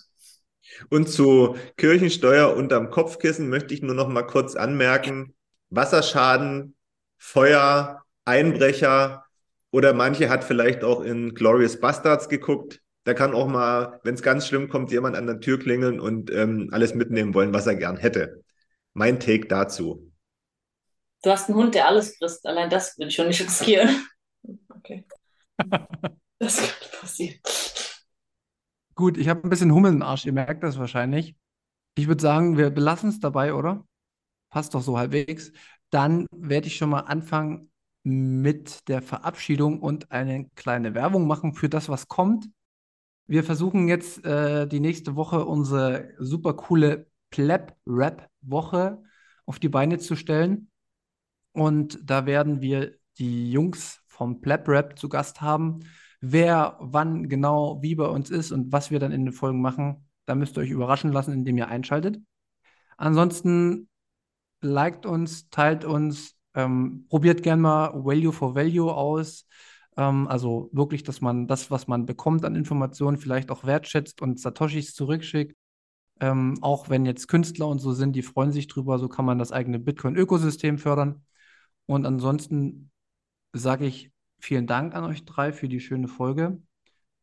Und 0.88 1.10
zu 1.10 1.56
Kirchensteuer 1.76 2.56
unterm 2.56 2.90
Kopfkissen 2.90 3.50
möchte 3.50 3.74
ich 3.74 3.82
nur 3.82 3.94
noch 3.94 4.08
mal 4.08 4.22
kurz 4.22 4.56
anmerken, 4.56 5.34
Wasserschaden, 5.68 6.74
Feuer, 7.18 8.02
Einbrecher 8.24 9.24
oder 9.70 9.92
manche 9.92 10.28
hat 10.28 10.44
vielleicht 10.44 10.84
auch 10.84 11.00
in 11.00 11.34
Glorious 11.34 11.80
Bastards 11.80 12.28
geguckt. 12.28 12.80
Da 13.04 13.14
kann 13.14 13.34
auch 13.34 13.46
mal, 13.46 14.00
wenn 14.02 14.14
es 14.14 14.22
ganz 14.22 14.46
schlimm 14.46 14.68
kommt, 14.68 14.90
jemand 14.90 15.16
an 15.16 15.26
der 15.26 15.40
Tür 15.40 15.58
klingeln 15.58 16.00
und 16.00 16.30
ähm, 16.30 16.68
alles 16.72 16.94
mitnehmen 16.94 17.34
wollen, 17.34 17.54
was 17.54 17.66
er 17.66 17.76
gern 17.76 17.96
hätte. 17.96 18.42
Mein 18.92 19.20
Take 19.20 19.46
dazu. 19.46 20.12
Du 21.22 21.30
hast 21.30 21.48
einen 21.48 21.58
Hund, 21.58 21.74
der 21.74 21.86
alles 21.86 22.16
frisst. 22.16 22.46
Allein 22.46 22.70
das 22.70 22.98
würde 22.98 23.08
ich 23.08 23.14
schon 23.14 23.28
nicht 23.28 23.40
riskieren. 23.40 24.06
Okay. 24.68 25.04
Das 26.42 26.56
könnte 26.56 26.96
passieren. 26.98 27.38
Gut, 28.94 29.18
ich 29.18 29.28
habe 29.28 29.42
ein 29.46 29.50
bisschen 29.50 29.74
Hummel 29.74 29.92
im 29.92 30.00
Arsch, 30.00 30.24
ihr 30.24 30.32
merkt 30.32 30.62
das 30.62 30.78
wahrscheinlich. 30.78 31.36
Ich 31.96 32.08
würde 32.08 32.22
sagen, 32.22 32.56
wir 32.56 32.70
belassen 32.70 33.10
es 33.10 33.20
dabei, 33.20 33.52
oder? 33.52 33.86
Passt 34.48 34.72
doch 34.74 34.80
so 34.80 34.96
halbwegs. 34.96 35.52
dann 35.90 36.26
werde 36.30 36.68
ich 36.68 36.76
schon 36.76 36.88
mal 36.88 37.00
anfangen 37.00 37.69
mit 38.02 38.88
der 38.88 39.02
Verabschiedung 39.02 39.80
und 39.80 40.10
eine 40.10 40.48
kleine 40.54 40.94
Werbung 40.94 41.26
machen 41.26 41.54
für 41.54 41.68
das, 41.68 41.88
was 41.88 42.08
kommt. 42.08 42.48
Wir 43.26 43.44
versuchen 43.44 43.88
jetzt 43.88 44.24
äh, 44.24 44.66
die 44.66 44.80
nächste 44.80 45.14
Woche 45.16 45.44
unsere 45.44 46.14
super 46.18 46.54
coole 46.54 47.06
Pleb-Rap-Woche 47.30 49.02
auf 49.46 49.58
die 49.58 49.68
Beine 49.68 49.98
zu 49.98 50.16
stellen. 50.16 50.70
Und 51.52 51.98
da 52.02 52.26
werden 52.26 52.60
wir 52.60 52.96
die 53.18 53.50
Jungs 53.50 54.02
vom 54.06 54.40
Pleb-Rap 54.40 54.98
zu 54.98 55.08
Gast 55.08 55.40
haben. 55.40 55.80
Wer 56.20 56.76
wann 56.80 57.28
genau 57.28 57.82
wie 57.82 57.94
bei 57.94 58.06
uns 58.06 58.30
ist 58.30 58.52
und 58.52 58.72
was 58.72 58.90
wir 58.90 58.98
dann 58.98 59.12
in 59.12 59.24
den 59.24 59.32
Folgen 59.32 59.60
machen, 59.60 60.08
da 60.26 60.34
müsst 60.34 60.56
ihr 60.56 60.62
euch 60.62 60.70
überraschen 60.70 61.12
lassen, 61.12 61.32
indem 61.32 61.56
ihr 61.58 61.68
einschaltet. 61.68 62.18
Ansonsten 62.96 63.88
liked 64.60 65.06
uns, 65.06 65.48
teilt 65.50 65.84
uns, 65.84 66.36
ähm, 66.54 67.06
probiert 67.08 67.42
gerne 67.42 67.62
mal 67.62 68.04
Value 68.04 68.32
for 68.32 68.54
Value 68.54 68.92
aus. 68.92 69.46
Ähm, 69.96 70.28
also 70.28 70.70
wirklich, 70.72 71.02
dass 71.02 71.20
man 71.20 71.46
das, 71.46 71.70
was 71.70 71.86
man 71.88 72.06
bekommt 72.06 72.44
an 72.44 72.56
Informationen, 72.56 73.16
vielleicht 73.18 73.50
auch 73.50 73.64
wertschätzt 73.64 74.22
und 74.22 74.40
Satoshis 74.40 74.94
zurückschickt. 74.94 75.56
Ähm, 76.20 76.58
auch 76.60 76.90
wenn 76.90 77.06
jetzt 77.06 77.28
Künstler 77.28 77.66
und 77.68 77.78
so 77.78 77.92
sind, 77.92 78.14
die 78.14 78.22
freuen 78.22 78.52
sich 78.52 78.66
drüber, 78.68 78.98
so 78.98 79.08
kann 79.08 79.24
man 79.24 79.38
das 79.38 79.52
eigene 79.52 79.78
Bitcoin-Ökosystem 79.78 80.78
fördern. 80.78 81.24
Und 81.86 82.06
ansonsten 82.06 82.90
sage 83.52 83.86
ich 83.86 84.12
vielen 84.38 84.66
Dank 84.66 84.94
an 84.94 85.04
euch 85.04 85.24
drei 85.24 85.52
für 85.52 85.68
die 85.68 85.80
schöne 85.80 86.08
Folge. 86.08 86.62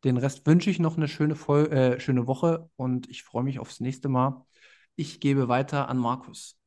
Den 0.04 0.16
Rest 0.16 0.46
wünsche 0.46 0.70
ich 0.70 0.78
noch 0.78 0.96
eine 0.96 1.08
schöne, 1.08 1.36
Vol 1.36 1.66
äh, 1.72 2.00
schöne 2.00 2.26
Woche 2.26 2.70
und 2.76 3.08
ich 3.08 3.22
freue 3.24 3.44
mich 3.44 3.58
aufs 3.58 3.80
nächste 3.80 4.08
Mal. 4.08 4.44
Ich 4.96 5.20
gebe 5.20 5.48
weiter 5.48 5.88
an 5.88 5.98
Markus. 5.98 6.57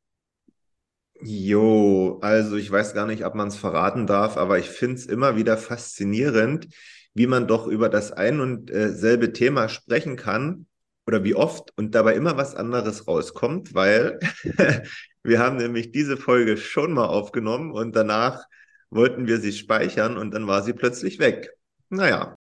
Jo, 1.23 2.19
also 2.21 2.55
ich 2.57 2.71
weiß 2.71 2.95
gar 2.95 3.05
nicht, 3.05 3.25
ob 3.25 3.35
man 3.35 3.47
es 3.49 3.55
verraten 3.55 4.07
darf, 4.07 4.37
aber 4.37 4.57
ich 4.57 4.69
finde 4.69 4.95
es 4.95 5.05
immer 5.05 5.35
wieder 5.35 5.55
faszinierend, 5.55 6.67
wie 7.13 7.27
man 7.27 7.47
doch 7.47 7.67
über 7.67 7.89
das 7.89 8.11
ein 8.11 8.39
und 8.39 8.71
äh, 8.71 8.89
selbe 8.91 9.31
Thema 9.31 9.69
sprechen 9.69 10.15
kann 10.15 10.65
oder 11.05 11.23
wie 11.23 11.35
oft 11.35 11.77
und 11.77 11.93
dabei 11.93 12.15
immer 12.15 12.37
was 12.37 12.55
anderes 12.55 13.07
rauskommt, 13.07 13.75
weil 13.75 14.19
wir 15.23 15.39
haben 15.39 15.57
nämlich 15.57 15.91
diese 15.91 16.17
Folge 16.17 16.57
schon 16.57 16.93
mal 16.93 17.05
aufgenommen 17.07 17.71
und 17.71 17.95
danach 17.95 18.45
wollten 18.89 19.27
wir 19.27 19.39
sie 19.39 19.53
speichern 19.53 20.17
und 20.17 20.33
dann 20.33 20.47
war 20.47 20.63
sie 20.63 20.73
plötzlich 20.73 21.19
weg. 21.19 21.51
Naja. 21.89 22.35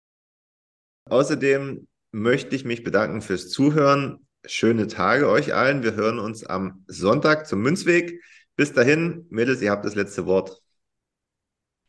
Außerdem 1.06 1.88
möchte 2.12 2.56
ich 2.56 2.64
mich 2.66 2.84
bedanken 2.84 3.22
fürs 3.22 3.50
Zuhören. 3.50 4.28
Schöne 4.46 4.88
Tage 4.88 5.30
euch 5.30 5.54
allen. 5.56 5.84
Wir 5.84 5.96
hören 5.96 6.20
uns 6.20 6.46
am 6.46 6.84
Sonntag 6.88 7.48
zum 7.48 7.62
Münzweg. 7.62 8.22
Bis 8.58 8.74
dahin, 8.74 9.26
Mädels, 9.30 9.62
ihr 9.62 9.72
habt 9.72 9.86
das 9.86 9.96
letzte 9.96 10.26
Wort. 10.26 10.62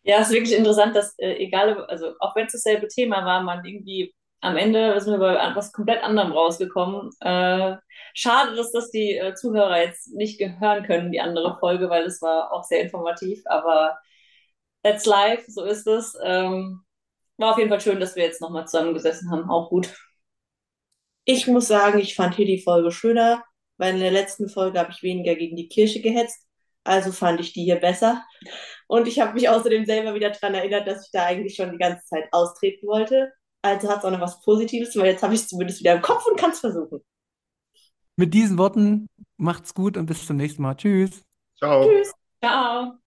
Ja, 0.02 0.20
es 0.20 0.28
ist 0.28 0.34
wirklich 0.34 0.56
interessant, 0.56 0.94
dass 0.96 1.18
äh, 1.18 1.34
egal, 1.36 1.84
also 1.86 2.14
auch 2.20 2.34
wenn 2.36 2.46
es 2.46 2.52
dasselbe 2.52 2.88
Thema 2.88 3.24
war, 3.24 3.42
man 3.42 3.64
irgendwie 3.64 4.14
am 4.40 4.56
Ende 4.56 5.00
sind 5.00 5.12
wir 5.12 5.18
bei 5.18 5.56
was 5.56 5.72
komplett 5.72 6.02
anderem 6.02 6.32
rausgekommen. 6.32 7.10
Äh, 7.20 7.76
schade, 8.14 8.54
dass 8.56 8.70
das 8.72 8.90
die 8.90 9.16
äh, 9.16 9.34
Zuhörer 9.34 9.82
jetzt 9.82 10.14
nicht 10.14 10.40
hören 10.60 10.84
können, 10.84 11.10
die 11.12 11.20
andere 11.20 11.58
Folge, 11.58 11.90
weil 11.90 12.04
es 12.04 12.22
war 12.22 12.52
auch 12.52 12.64
sehr 12.64 12.80
informativ, 12.82 13.42
aber 13.46 13.98
that's 14.84 15.06
life, 15.06 15.50
so 15.50 15.64
ist 15.64 15.86
es. 15.86 16.16
Ähm, 16.22 16.84
war 17.38 17.52
auf 17.52 17.58
jeden 17.58 17.70
Fall 17.70 17.80
schön, 17.80 18.00
dass 18.00 18.16
wir 18.16 18.24
jetzt 18.24 18.40
nochmal 18.40 18.66
zusammengesessen 18.66 19.30
haben, 19.30 19.50
auch 19.50 19.70
gut. 19.70 19.94
Ich 21.24 21.46
muss 21.46 21.68
sagen, 21.68 21.98
ich 22.00 22.14
fand 22.14 22.34
hier 22.34 22.46
die 22.46 22.62
Folge 22.62 22.90
schöner, 22.90 23.44
weil 23.76 23.94
in 23.94 24.00
der 24.00 24.10
letzten 24.12 24.48
Folge 24.48 24.78
habe 24.78 24.92
ich 24.92 25.02
weniger 25.02 25.34
gegen 25.36 25.56
die 25.56 25.68
Kirche 25.68 26.00
gehetzt. 26.00 26.47
Also 26.88 27.12
fand 27.12 27.38
ich 27.40 27.52
die 27.52 27.64
hier 27.64 27.76
besser. 27.76 28.24
Und 28.86 29.06
ich 29.06 29.20
habe 29.20 29.34
mich 29.34 29.48
außerdem 29.48 29.84
selber 29.84 30.14
wieder 30.14 30.30
daran 30.30 30.54
erinnert, 30.54 30.88
dass 30.88 31.04
ich 31.04 31.10
da 31.12 31.26
eigentlich 31.26 31.54
schon 31.54 31.70
die 31.70 31.78
ganze 31.78 32.04
Zeit 32.06 32.24
austreten 32.32 32.86
wollte. 32.86 33.30
Also 33.60 33.90
hat 33.90 33.98
es 33.98 34.04
auch 34.04 34.10
noch 34.10 34.20
was 34.20 34.40
Positives, 34.40 34.96
weil 34.96 35.06
jetzt 35.06 35.22
habe 35.22 35.34
ich 35.34 35.40
es 35.40 35.48
zumindest 35.48 35.80
wieder 35.80 35.94
im 35.94 36.02
Kopf 36.02 36.26
und 36.26 36.38
kann 36.38 36.52
es 36.52 36.60
versuchen. 36.60 37.00
Mit 38.16 38.32
diesen 38.32 38.56
Worten 38.56 39.06
macht's 39.36 39.74
gut 39.74 39.96
und 39.96 40.06
bis 40.06 40.26
zum 40.26 40.36
nächsten 40.36 40.62
Mal. 40.62 40.76
Tschüss. 40.76 41.22
Ciao. 41.58 41.84
Tschüss. 41.84 42.12
Ciao. 42.42 42.98